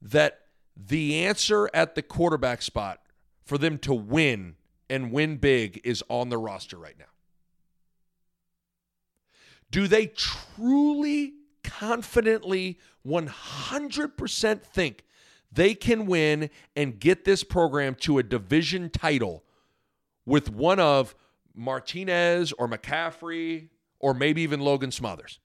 [0.00, 0.40] that
[0.76, 3.00] the answer at the quarterback spot
[3.44, 4.56] for them to win
[4.90, 7.04] and win big is on the roster right now?
[9.70, 15.04] Do they truly, confidently, 100% think
[15.52, 19.44] they can win and get this program to a division title
[20.26, 21.14] with one of
[21.54, 25.40] Martinez or McCaffrey or maybe even Logan Smothers.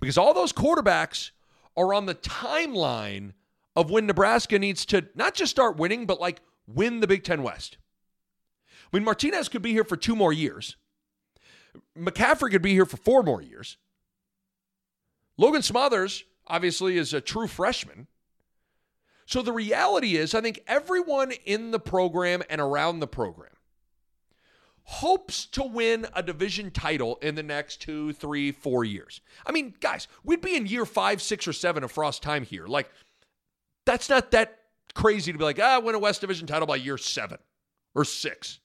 [0.00, 1.30] Because all those quarterbacks
[1.76, 3.32] are on the timeline
[3.76, 7.42] of when Nebraska needs to not just start winning, but like win the Big Ten
[7.42, 7.78] West.
[8.92, 10.76] I mean, Martinez could be here for two more years.
[11.98, 13.76] McCaffrey could be here for four more years.
[15.36, 18.06] Logan Smothers, obviously, is a true freshman.
[19.26, 23.53] So the reality is, I think everyone in the program and around the program
[24.84, 29.20] hopes to win a division title in the next two, three, four years.
[29.46, 32.66] I mean, guys, we'd be in year five, six, or seven of Frost time here.
[32.66, 32.90] Like,
[33.86, 34.58] that's not that
[34.94, 37.38] crazy to be like, ah, win a West Division title by year seven
[37.94, 38.60] or six.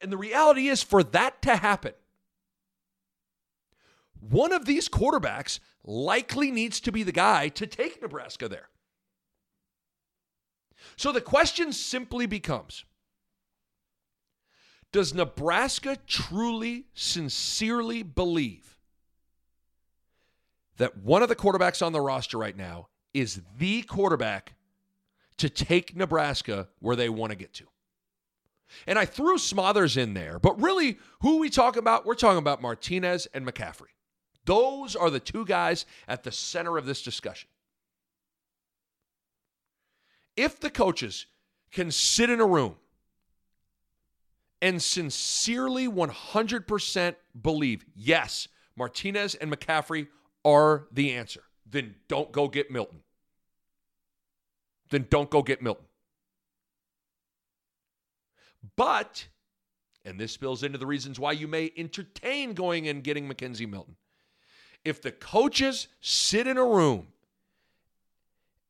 [0.00, 1.94] And the reality is, for that to happen,
[4.20, 8.68] one of these quarterbacks likely needs to be the guy to take Nebraska there.
[10.96, 12.84] So the question simply becomes
[14.92, 18.78] Does Nebraska truly, sincerely believe
[20.78, 24.54] that one of the quarterbacks on the roster right now is the quarterback
[25.36, 27.64] to take Nebraska where they want to get to?
[28.86, 32.04] And I threw Smothers in there, but really, who we talking about?
[32.06, 33.92] We're talking about Martinez and McCaffrey.
[34.44, 37.48] Those are the two guys at the center of this discussion.
[40.36, 41.26] If the coaches
[41.70, 42.76] can sit in a room
[44.60, 50.08] and sincerely 100% believe, yes, Martinez and McCaffrey
[50.44, 53.00] are the answer, then don't go get Milton.
[54.90, 55.84] Then don't go get Milton.
[58.76, 59.28] But,
[60.04, 63.96] and this spills into the reasons why you may entertain going and getting McKenzie Milton.
[64.84, 67.08] If the coaches sit in a room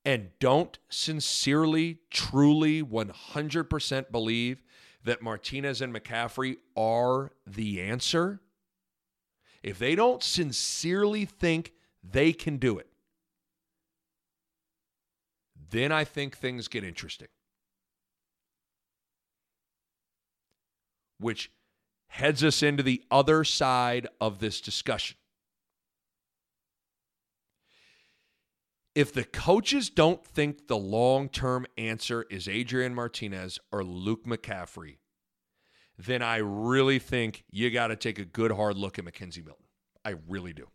[0.05, 4.63] and don't sincerely, truly, 100% believe
[5.05, 8.41] that Martinez and McCaffrey are the answer,
[9.63, 11.73] if they don't sincerely think
[12.03, 12.89] they can do it,
[15.71, 17.29] then I think things get interesting.
[21.19, 21.51] Which
[22.09, 25.17] heads us into the other side of this discussion.
[28.99, 34.97] If the coaches don't think the long term answer is Adrian Martinez or Luke McCaffrey,
[35.97, 39.67] then I really think you got to take a good hard look at McKenzie Milton.
[40.05, 40.67] I really do.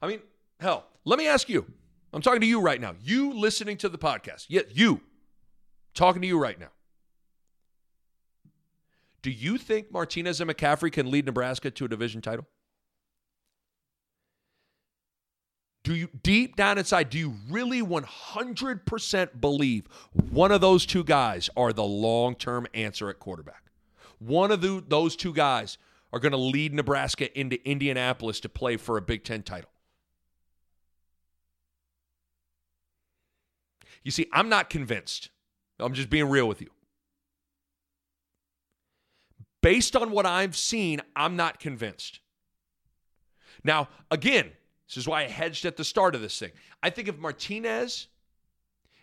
[0.00, 0.20] I mean,
[0.60, 1.66] hell, let me ask you.
[2.12, 2.94] I'm talking to you right now.
[3.02, 4.46] You listening to the podcast.
[4.48, 5.00] Yeah, you.
[5.92, 6.70] Talking to you right now.
[9.22, 12.46] Do you think Martinez and McCaffrey can lead Nebraska to a division title?
[15.84, 19.86] Do you deep down inside, do you really 100% believe
[20.30, 23.64] one of those two guys are the long-term answer at quarterback?
[24.18, 25.76] One of the, those two guys
[26.10, 29.68] are going to lead Nebraska into Indianapolis to play for a Big 10 title.
[34.02, 35.28] You see, I'm not convinced.
[35.78, 36.70] I'm just being real with you.
[39.60, 42.20] Based on what I've seen, I'm not convinced.
[43.62, 44.52] Now, again,
[44.88, 46.52] this is why I hedged at the start of this thing.
[46.82, 48.08] I think if Martinez,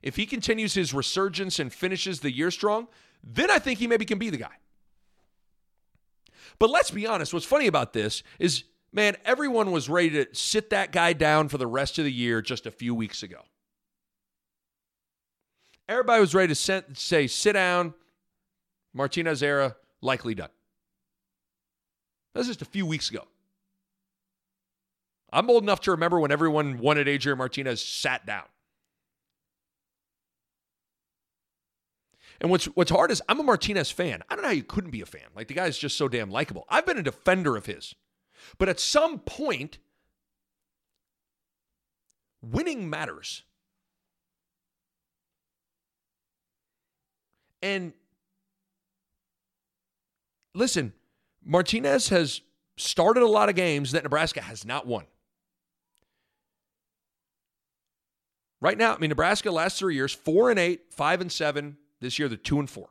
[0.04, 2.88] if he continues his resurgence and finishes the year strong,
[3.24, 4.56] then I think he maybe can be the guy.
[6.60, 8.64] But let's be honest, what's funny about this is,
[8.94, 12.42] man, everyone was ready to sit that guy down for the rest of the year
[12.42, 13.42] just a few weeks ago.
[15.90, 17.94] Everybody was ready to say, sit down,
[18.94, 20.50] Martinez era, likely done.
[22.34, 23.26] That was just a few weeks ago.
[25.32, 28.44] I'm old enough to remember when everyone wanted Adrian Martinez sat down.
[32.42, 34.24] And what's what's hard is I'm a Martinez fan.
[34.30, 35.28] I don't know how you couldn't be a fan.
[35.36, 36.66] Like the guy's just so damn likable.
[36.70, 37.96] I've been a defender of his.
[38.58, 39.78] But at some point,
[42.42, 43.44] winning matters.
[47.62, 47.94] And
[50.56, 50.94] listen,
[51.46, 52.42] Martinez has
[52.76, 55.06] started a lot of games that Nebraska has not won.
[58.62, 61.78] Right now, I mean, Nebraska last three years, four and eight, five and seven.
[62.00, 62.90] This year, they're two and four.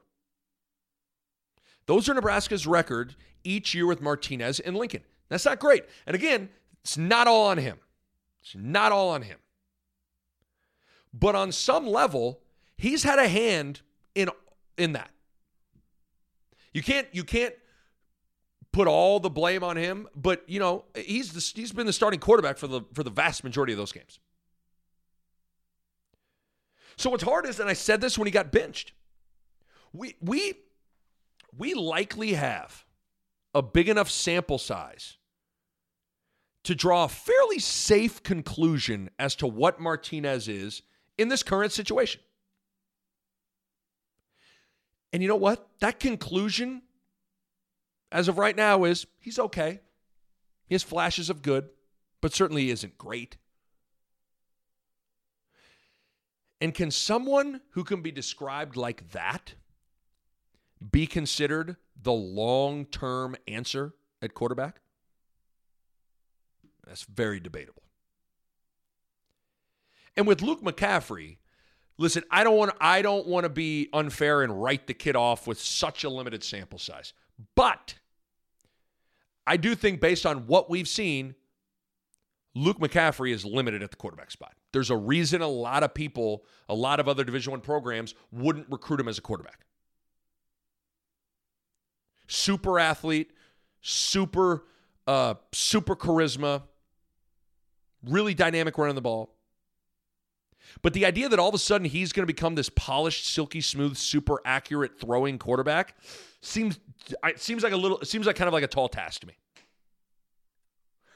[1.86, 5.02] Those are Nebraska's record each year with Martinez and Lincoln.
[5.28, 5.84] That's not great.
[6.06, 6.50] And again,
[6.82, 7.78] it's not all on him.
[8.42, 9.38] It's not all on him.
[11.12, 12.40] But on some level,
[12.76, 13.80] he's had a hand
[14.14, 14.28] in
[14.76, 15.10] in that.
[16.72, 17.54] You can't you can't
[18.72, 22.20] put all the blame on him, but you know, he's the, he's been the starting
[22.20, 24.18] quarterback for the for the vast majority of those games.
[27.00, 28.92] So what's hard is, and I said this when he got benched,
[29.90, 30.52] we we
[31.56, 32.84] we likely have
[33.54, 35.16] a big enough sample size
[36.64, 40.82] to draw a fairly safe conclusion as to what Martinez is
[41.16, 42.20] in this current situation.
[45.10, 45.70] And you know what?
[45.80, 46.82] That conclusion,
[48.12, 49.80] as of right now, is he's okay.
[50.66, 51.70] He has flashes of good,
[52.20, 53.38] but certainly isn't great.
[56.60, 59.54] And can someone who can be described like that
[60.90, 64.80] be considered the long term answer at quarterback?
[66.86, 67.82] That's very debatable.
[70.16, 71.38] And with Luke McCaffrey,
[71.96, 75.46] listen, I don't want I don't want to be unfair and write the kid off
[75.46, 77.12] with such a limited sample size.
[77.54, 77.94] But
[79.46, 81.34] I do think based on what we've seen,
[82.54, 84.54] Luke McCaffrey is limited at the quarterback spot.
[84.72, 88.66] There's a reason a lot of people, a lot of other Division One programs wouldn't
[88.70, 89.60] recruit him as a quarterback.
[92.26, 93.32] Super athlete,
[93.80, 94.64] super,
[95.06, 96.62] uh, super charisma,
[98.04, 99.34] really dynamic running the ball.
[100.82, 103.60] But the idea that all of a sudden he's going to become this polished, silky
[103.60, 105.96] smooth, super accurate throwing quarterback
[106.42, 106.78] seems
[107.24, 109.26] it seems like a little it seems like kind of like a tall task to
[109.26, 109.34] me.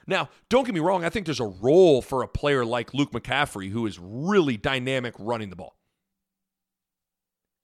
[0.07, 3.13] Now, don't get me wrong, I think there's a role for a player like Luke
[3.13, 5.77] McCaffrey who is really dynamic running the ball.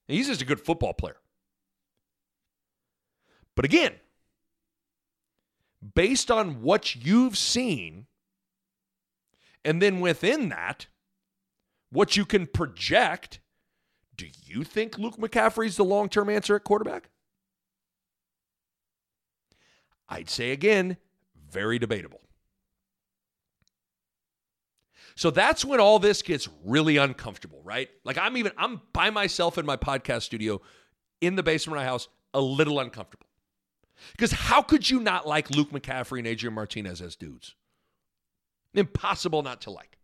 [0.08, 1.16] He's just a good football player.
[3.54, 3.92] But again,
[5.94, 8.06] based on what you've seen,
[9.64, 10.86] And then within that,
[11.90, 13.40] what you can project,
[14.16, 17.10] do you think Luke McCaffrey's the long term answer at quarterback?
[20.08, 20.96] I'd say again,
[21.36, 22.20] very debatable.
[25.20, 27.90] So that's when all this gets really uncomfortable, right?
[28.04, 30.62] Like I'm even I'm by myself in my podcast studio
[31.20, 33.26] in the basement of my house, a little uncomfortable.
[34.12, 37.54] Because how could you not like Luke McCaffrey and Adrian Martinez as dudes?
[38.72, 39.98] Impossible not to like.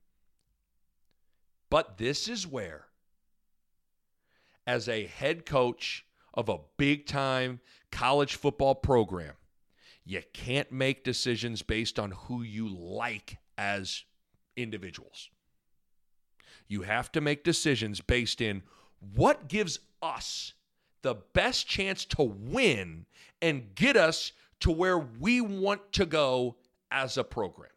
[1.70, 2.84] But this is where,
[4.66, 6.04] as a head coach
[6.34, 7.60] of a big time
[7.90, 9.32] college football program,
[10.04, 14.04] you can't make decisions based on who you like as
[14.56, 15.30] individuals.
[16.68, 18.62] You have to make decisions based in
[19.14, 20.54] what gives us
[21.02, 23.06] the best chance to win
[23.40, 26.56] and get us to where we want to go
[26.90, 27.70] as a program.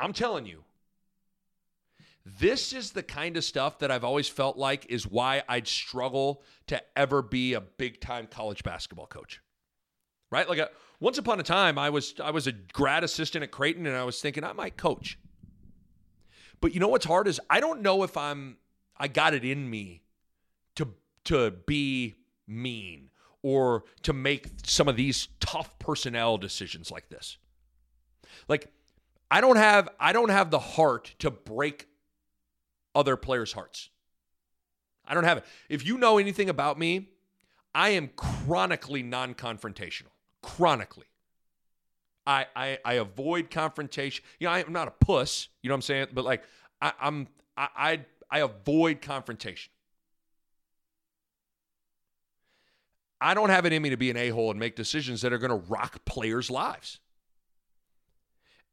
[0.00, 0.64] I'm telling you,
[2.26, 6.42] this is the kind of stuff that I've always felt like is why I'd struggle
[6.68, 9.40] to ever be a big time college basketball coach.
[10.34, 10.48] Right?
[10.48, 10.68] Like a,
[10.98, 14.02] once upon a time I was I was a grad assistant at Creighton and I
[14.02, 15.16] was thinking I might coach.
[16.60, 18.56] But you know what's hard is I don't know if I'm
[18.96, 20.02] I got it in me
[20.74, 20.88] to
[21.26, 22.16] to be
[22.48, 23.10] mean
[23.42, 27.38] or to make some of these tough personnel decisions like this.
[28.48, 28.72] Like
[29.30, 31.86] I don't have I don't have the heart to break
[32.92, 33.88] other players' hearts.
[35.06, 35.44] I don't have it.
[35.68, 37.10] If you know anything about me,
[37.72, 40.13] I am chronically non-confrontational.
[40.44, 41.06] Chronically.
[42.26, 44.24] I, I, I avoid confrontation.
[44.38, 45.48] You know, I'm not a puss.
[45.62, 46.06] You know what I'm saying?
[46.12, 46.44] But like,
[46.80, 49.70] I, I'm I, I I avoid confrontation.
[53.20, 55.32] I don't have it in me to be an a hole and make decisions that
[55.32, 57.00] are going to rock players' lives.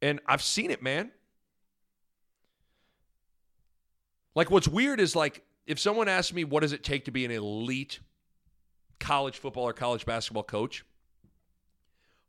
[0.02, 1.10] And I've seen it, man.
[4.34, 7.24] Like, what's weird is like, if someone asks me, what does it take to be
[7.24, 8.00] an elite
[8.98, 10.84] college football or college basketball coach?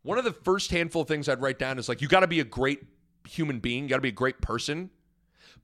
[0.03, 2.27] One of the first handful of things I'd write down is like, you got to
[2.27, 2.83] be a great
[3.27, 4.89] human being, you got to be a great person.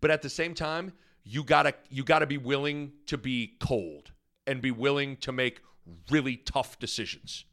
[0.01, 4.11] But at the same time, you gotta you gotta be willing to be cold
[4.47, 5.61] and be willing to make
[6.09, 7.45] really tough decisions.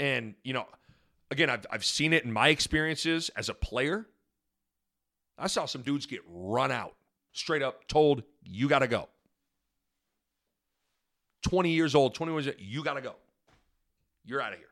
[0.00, 0.66] And you know,
[1.30, 4.06] again, I've I've seen it in my experiences as a player.
[5.38, 6.94] I saw some dudes get run out,
[7.32, 9.08] straight up told, you gotta go.
[11.48, 13.14] 20 years old, 21 years old, you gotta go.
[14.24, 14.68] You're out of here.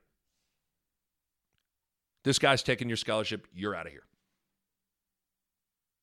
[2.25, 4.03] This guy's taking your scholarship, you're out of here.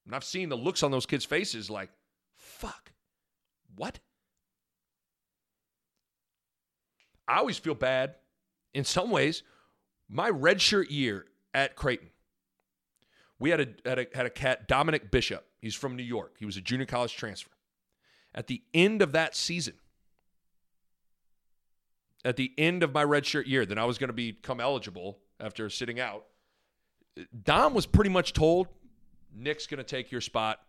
[0.05, 1.89] And I've seen the looks on those kids' faces like,
[2.36, 2.91] fuck,
[3.76, 3.99] what?
[7.28, 8.15] I always feel bad.
[8.74, 9.43] In some ways,
[10.09, 12.09] my redshirt year at Creighton,
[13.39, 15.45] we had a, had a, had a cat, Dominic Bishop.
[15.59, 16.36] He's from New York.
[16.39, 17.51] He was a junior college transfer.
[18.36, 19.76] At the end of that season,
[22.26, 25.69] at the end of my redshirt year, then I was going to become eligible after
[25.69, 26.26] sitting out.
[27.43, 28.67] Dom was pretty much told
[29.36, 30.59] Nick's going to take your spot.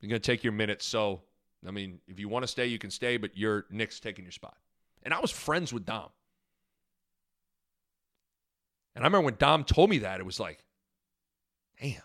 [0.00, 0.86] You're going to take your minutes.
[0.86, 1.22] So,
[1.66, 4.32] I mean, if you want to stay, you can stay, but you're Nick's taking your
[4.32, 4.56] spot.
[5.02, 6.08] And I was friends with Dom.
[8.94, 10.64] And I remember when Dom told me that, it was like,
[11.80, 12.00] damn.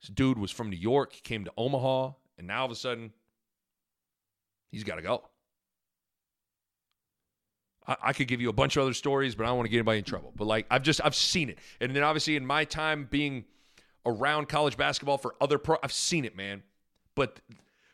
[0.00, 1.12] This dude was from New York.
[1.22, 2.12] Came to Omaha.
[2.36, 3.12] And now all of a sudden,
[4.70, 5.22] he's got to go.
[7.86, 9.70] I, I, could give you a bunch of other stories, but I don't want to
[9.70, 10.32] get anybody in trouble.
[10.36, 13.44] But like I've just I've seen it, and then obviously in my time being
[14.04, 16.62] around college basketball for other pro, I've seen it, man.
[17.14, 17.40] But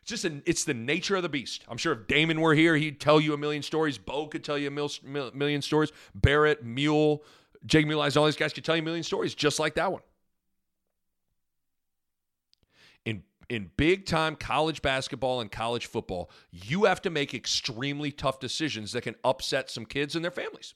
[0.02, 1.64] it's just it's the nature of the beast.
[1.68, 3.98] I'm sure if Damon were here, he'd tell you a million stories.
[3.98, 5.92] Bo could tell you a mil, mil, million stories.
[6.14, 7.22] Barrett, Mule,
[7.66, 10.02] Jake Mule, all these guys could tell you a million stories just like that one.
[13.48, 18.92] In big time college basketball and college football, you have to make extremely tough decisions
[18.92, 20.74] that can upset some kids and their families.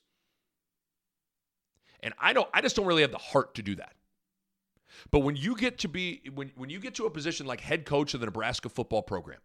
[2.01, 3.95] And I don't I just don't really have the heart to do that.
[5.11, 7.85] But when you get to be when when you get to a position like head
[7.85, 9.41] coach of the Nebraska football program,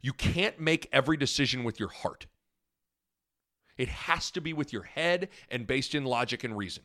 [0.00, 2.26] you can't make every decision with your heart.
[3.76, 6.84] It has to be with your head and based in logic and reason.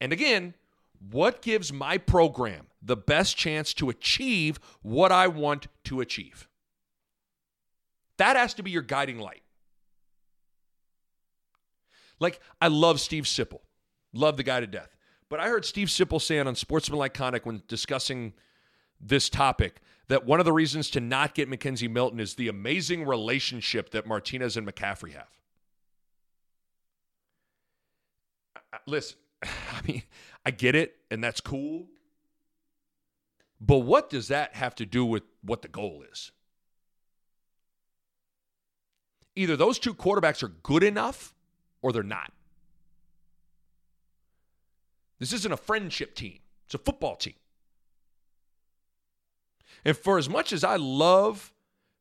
[0.00, 0.54] And again,
[1.10, 6.48] what gives my program the best chance to achieve what I want to achieve?
[8.18, 9.42] That has to be your guiding light.
[12.18, 13.60] Like, I love Steve Sipple,
[14.14, 14.96] love the guy to death.
[15.28, 18.32] But I heard Steve Sipple saying on Sportsmanlike Conduct when discussing
[19.00, 23.04] this topic that one of the reasons to not get McKenzie Milton is the amazing
[23.04, 25.28] relationship that Martinez and McCaffrey have.
[28.86, 30.02] Listen, I mean,
[30.46, 31.86] I get it, and that's cool.
[33.60, 36.30] But what does that have to do with what the goal is?
[39.34, 41.34] Either those two quarterbacks are good enough
[41.82, 42.32] or they're not.
[45.18, 47.34] This isn't a friendship team, it's a football team.
[49.84, 51.52] And for as much as I love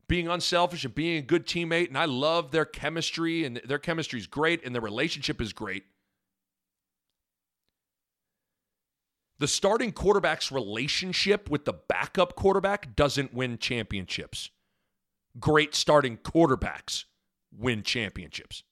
[0.07, 4.19] being unselfish and being a good teammate, and I love their chemistry, and their chemistry
[4.19, 5.85] is great, and their relationship is great.
[9.45, 14.49] The starting quarterback's relationship with the backup quarterback doesn't win championships.
[15.39, 17.03] Great starting quarterbacks
[17.55, 18.63] win championships.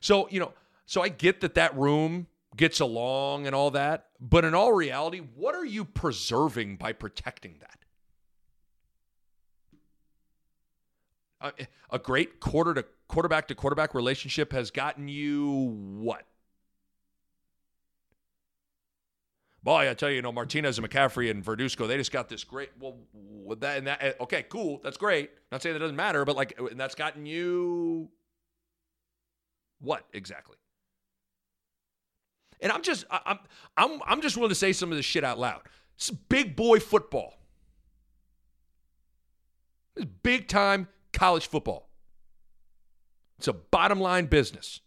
[0.00, 0.52] So, you know,
[0.86, 5.18] so I get that that room gets along and all that, but in all reality,
[5.34, 7.68] what are you preserving by protecting that?
[11.90, 16.22] a great quarter to quarterback to quarterback relationship has gotten you what?
[19.62, 22.42] Boy, I tell you, you know, Martinez and McCaffrey and Verduzco, they just got this
[22.42, 22.70] great.
[22.80, 25.30] Well, with that and that, eh, okay, cool, that's great.
[25.52, 28.08] Not saying that doesn't matter, but like, and that's gotten you
[29.80, 30.56] what exactly?
[32.60, 33.38] And I'm just, I'm,
[33.76, 35.62] I'm, I'm just willing to say some of this shit out loud.
[35.96, 37.34] It's big boy football.
[39.96, 41.88] It's big time college football.
[43.38, 44.80] It's a bottom line business.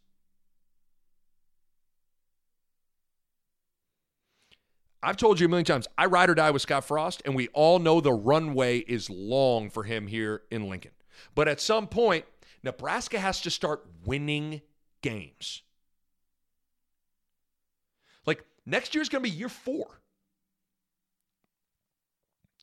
[5.06, 7.48] I've told you a million times, I ride or die with Scott Frost, and we
[7.50, 10.94] all know the runway is long for him here in Lincoln.
[11.36, 12.26] But at some point,
[12.64, 14.62] Nebraska has to start winning
[15.04, 15.62] games.
[18.26, 20.02] Like next year is going to be year four.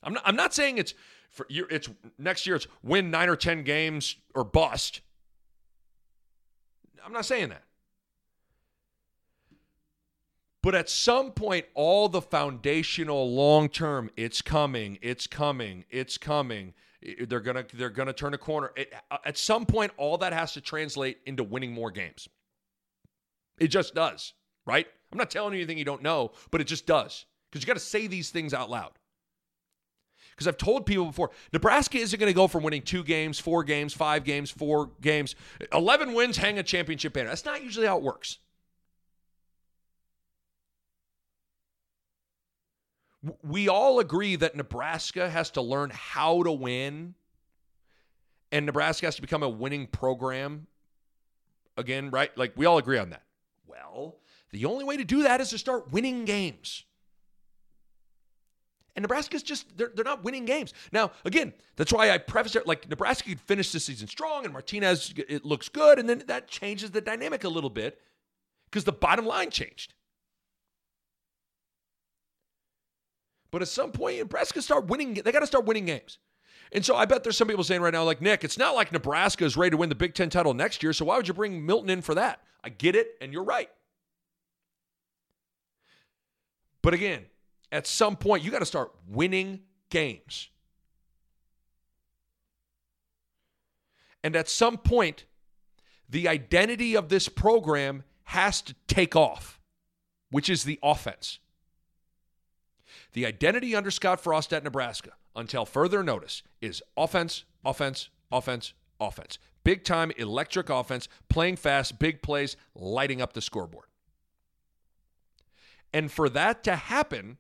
[0.03, 0.95] I'm not, I'm not saying it's
[1.31, 1.89] for year, it's
[2.19, 5.01] next year it's win nine or ten games or bust.
[7.07, 7.63] I'm not saying that.
[10.63, 16.75] But at some point, all the foundational long term, it's coming, it's coming, it's coming.
[17.27, 18.71] They're gonna they're gonna turn a corner.
[18.77, 22.29] It, uh, at some point, all that has to translate into winning more games.
[23.59, 24.35] It just does,
[24.65, 24.87] right?
[25.11, 27.75] I'm not telling you anything you don't know, but it just does because you got
[27.75, 28.93] to say these things out loud.
[30.31, 33.63] Because I've told people before, Nebraska isn't going to go from winning two games, four
[33.65, 35.35] games, five games, four games,
[35.73, 37.29] 11 wins, hang a championship banner.
[37.29, 38.39] That's not usually how it works.
[43.43, 47.15] We all agree that Nebraska has to learn how to win,
[48.51, 50.67] and Nebraska has to become a winning program
[51.77, 52.37] again, right?
[52.37, 53.23] Like, we all agree on that.
[53.67, 54.17] Well,
[54.51, 56.85] the only way to do that is to start winning games.
[58.95, 60.75] And Nebraska's just, they're, they're not winning games.
[60.93, 64.53] Now, again, that's why I preface it like Nebraska could finish this season strong and
[64.53, 65.99] Martinez, it looks good.
[65.99, 67.99] And then that changes the dynamic a little bit
[68.71, 69.95] because the bottom line changed.
[73.53, 75.15] But at some point, Nebraska start winning.
[75.15, 76.19] They got to start winning games.
[76.73, 78.91] And so I bet there's some people saying right now, like, Nick, it's not like
[78.91, 80.95] Nebraska is ready to win the Big Ten title next year.
[80.95, 82.41] So why would you bring Milton in for that?
[82.65, 83.69] I get it, and you're right.
[86.81, 87.27] But again,
[87.71, 90.49] at some point, you got to start winning games.
[94.25, 95.27] And at some point,
[96.09, 99.61] the identity of this program has to take off,
[100.31, 101.39] which is the offense.
[103.13, 109.39] The identity under Scott Frost at Nebraska, until further notice, is offense, offense, offense, offense.
[109.65, 113.87] Big time electric offense, playing fast, big plays, lighting up the scoreboard.
[115.93, 117.37] And for that to happen,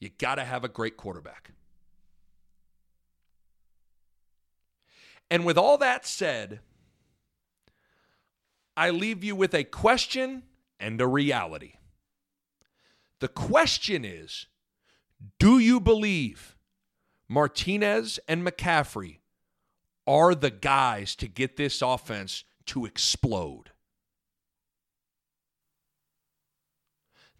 [0.00, 1.50] you got to have a great quarterback.
[5.30, 6.60] And with all that said,
[8.76, 10.44] I leave you with a question
[10.80, 11.74] and a reality.
[13.20, 14.46] The question is
[15.38, 16.56] Do you believe
[17.28, 19.18] Martinez and McCaffrey
[20.06, 23.70] are the guys to get this offense to explode?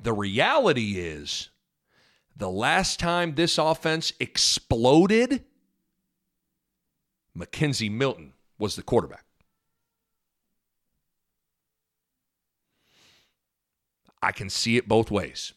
[0.01, 1.51] The reality is
[2.37, 5.45] the last time this offense exploded,
[7.37, 9.25] McKenzie Milton was the quarterback.
[14.23, 15.53] I can see it both ways.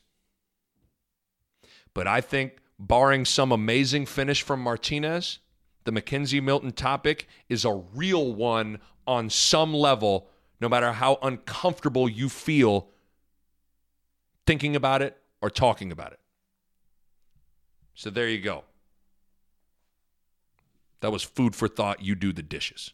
[1.93, 5.39] But I think, barring some amazing finish from Martinez,
[5.83, 10.29] the McKenzie Milton topic is a real one on some level,
[10.59, 12.87] no matter how uncomfortable you feel
[14.45, 16.19] thinking about it or talking about it.
[17.93, 18.63] So there you go.
[21.01, 22.01] That was food for thought.
[22.01, 22.93] You do the dishes.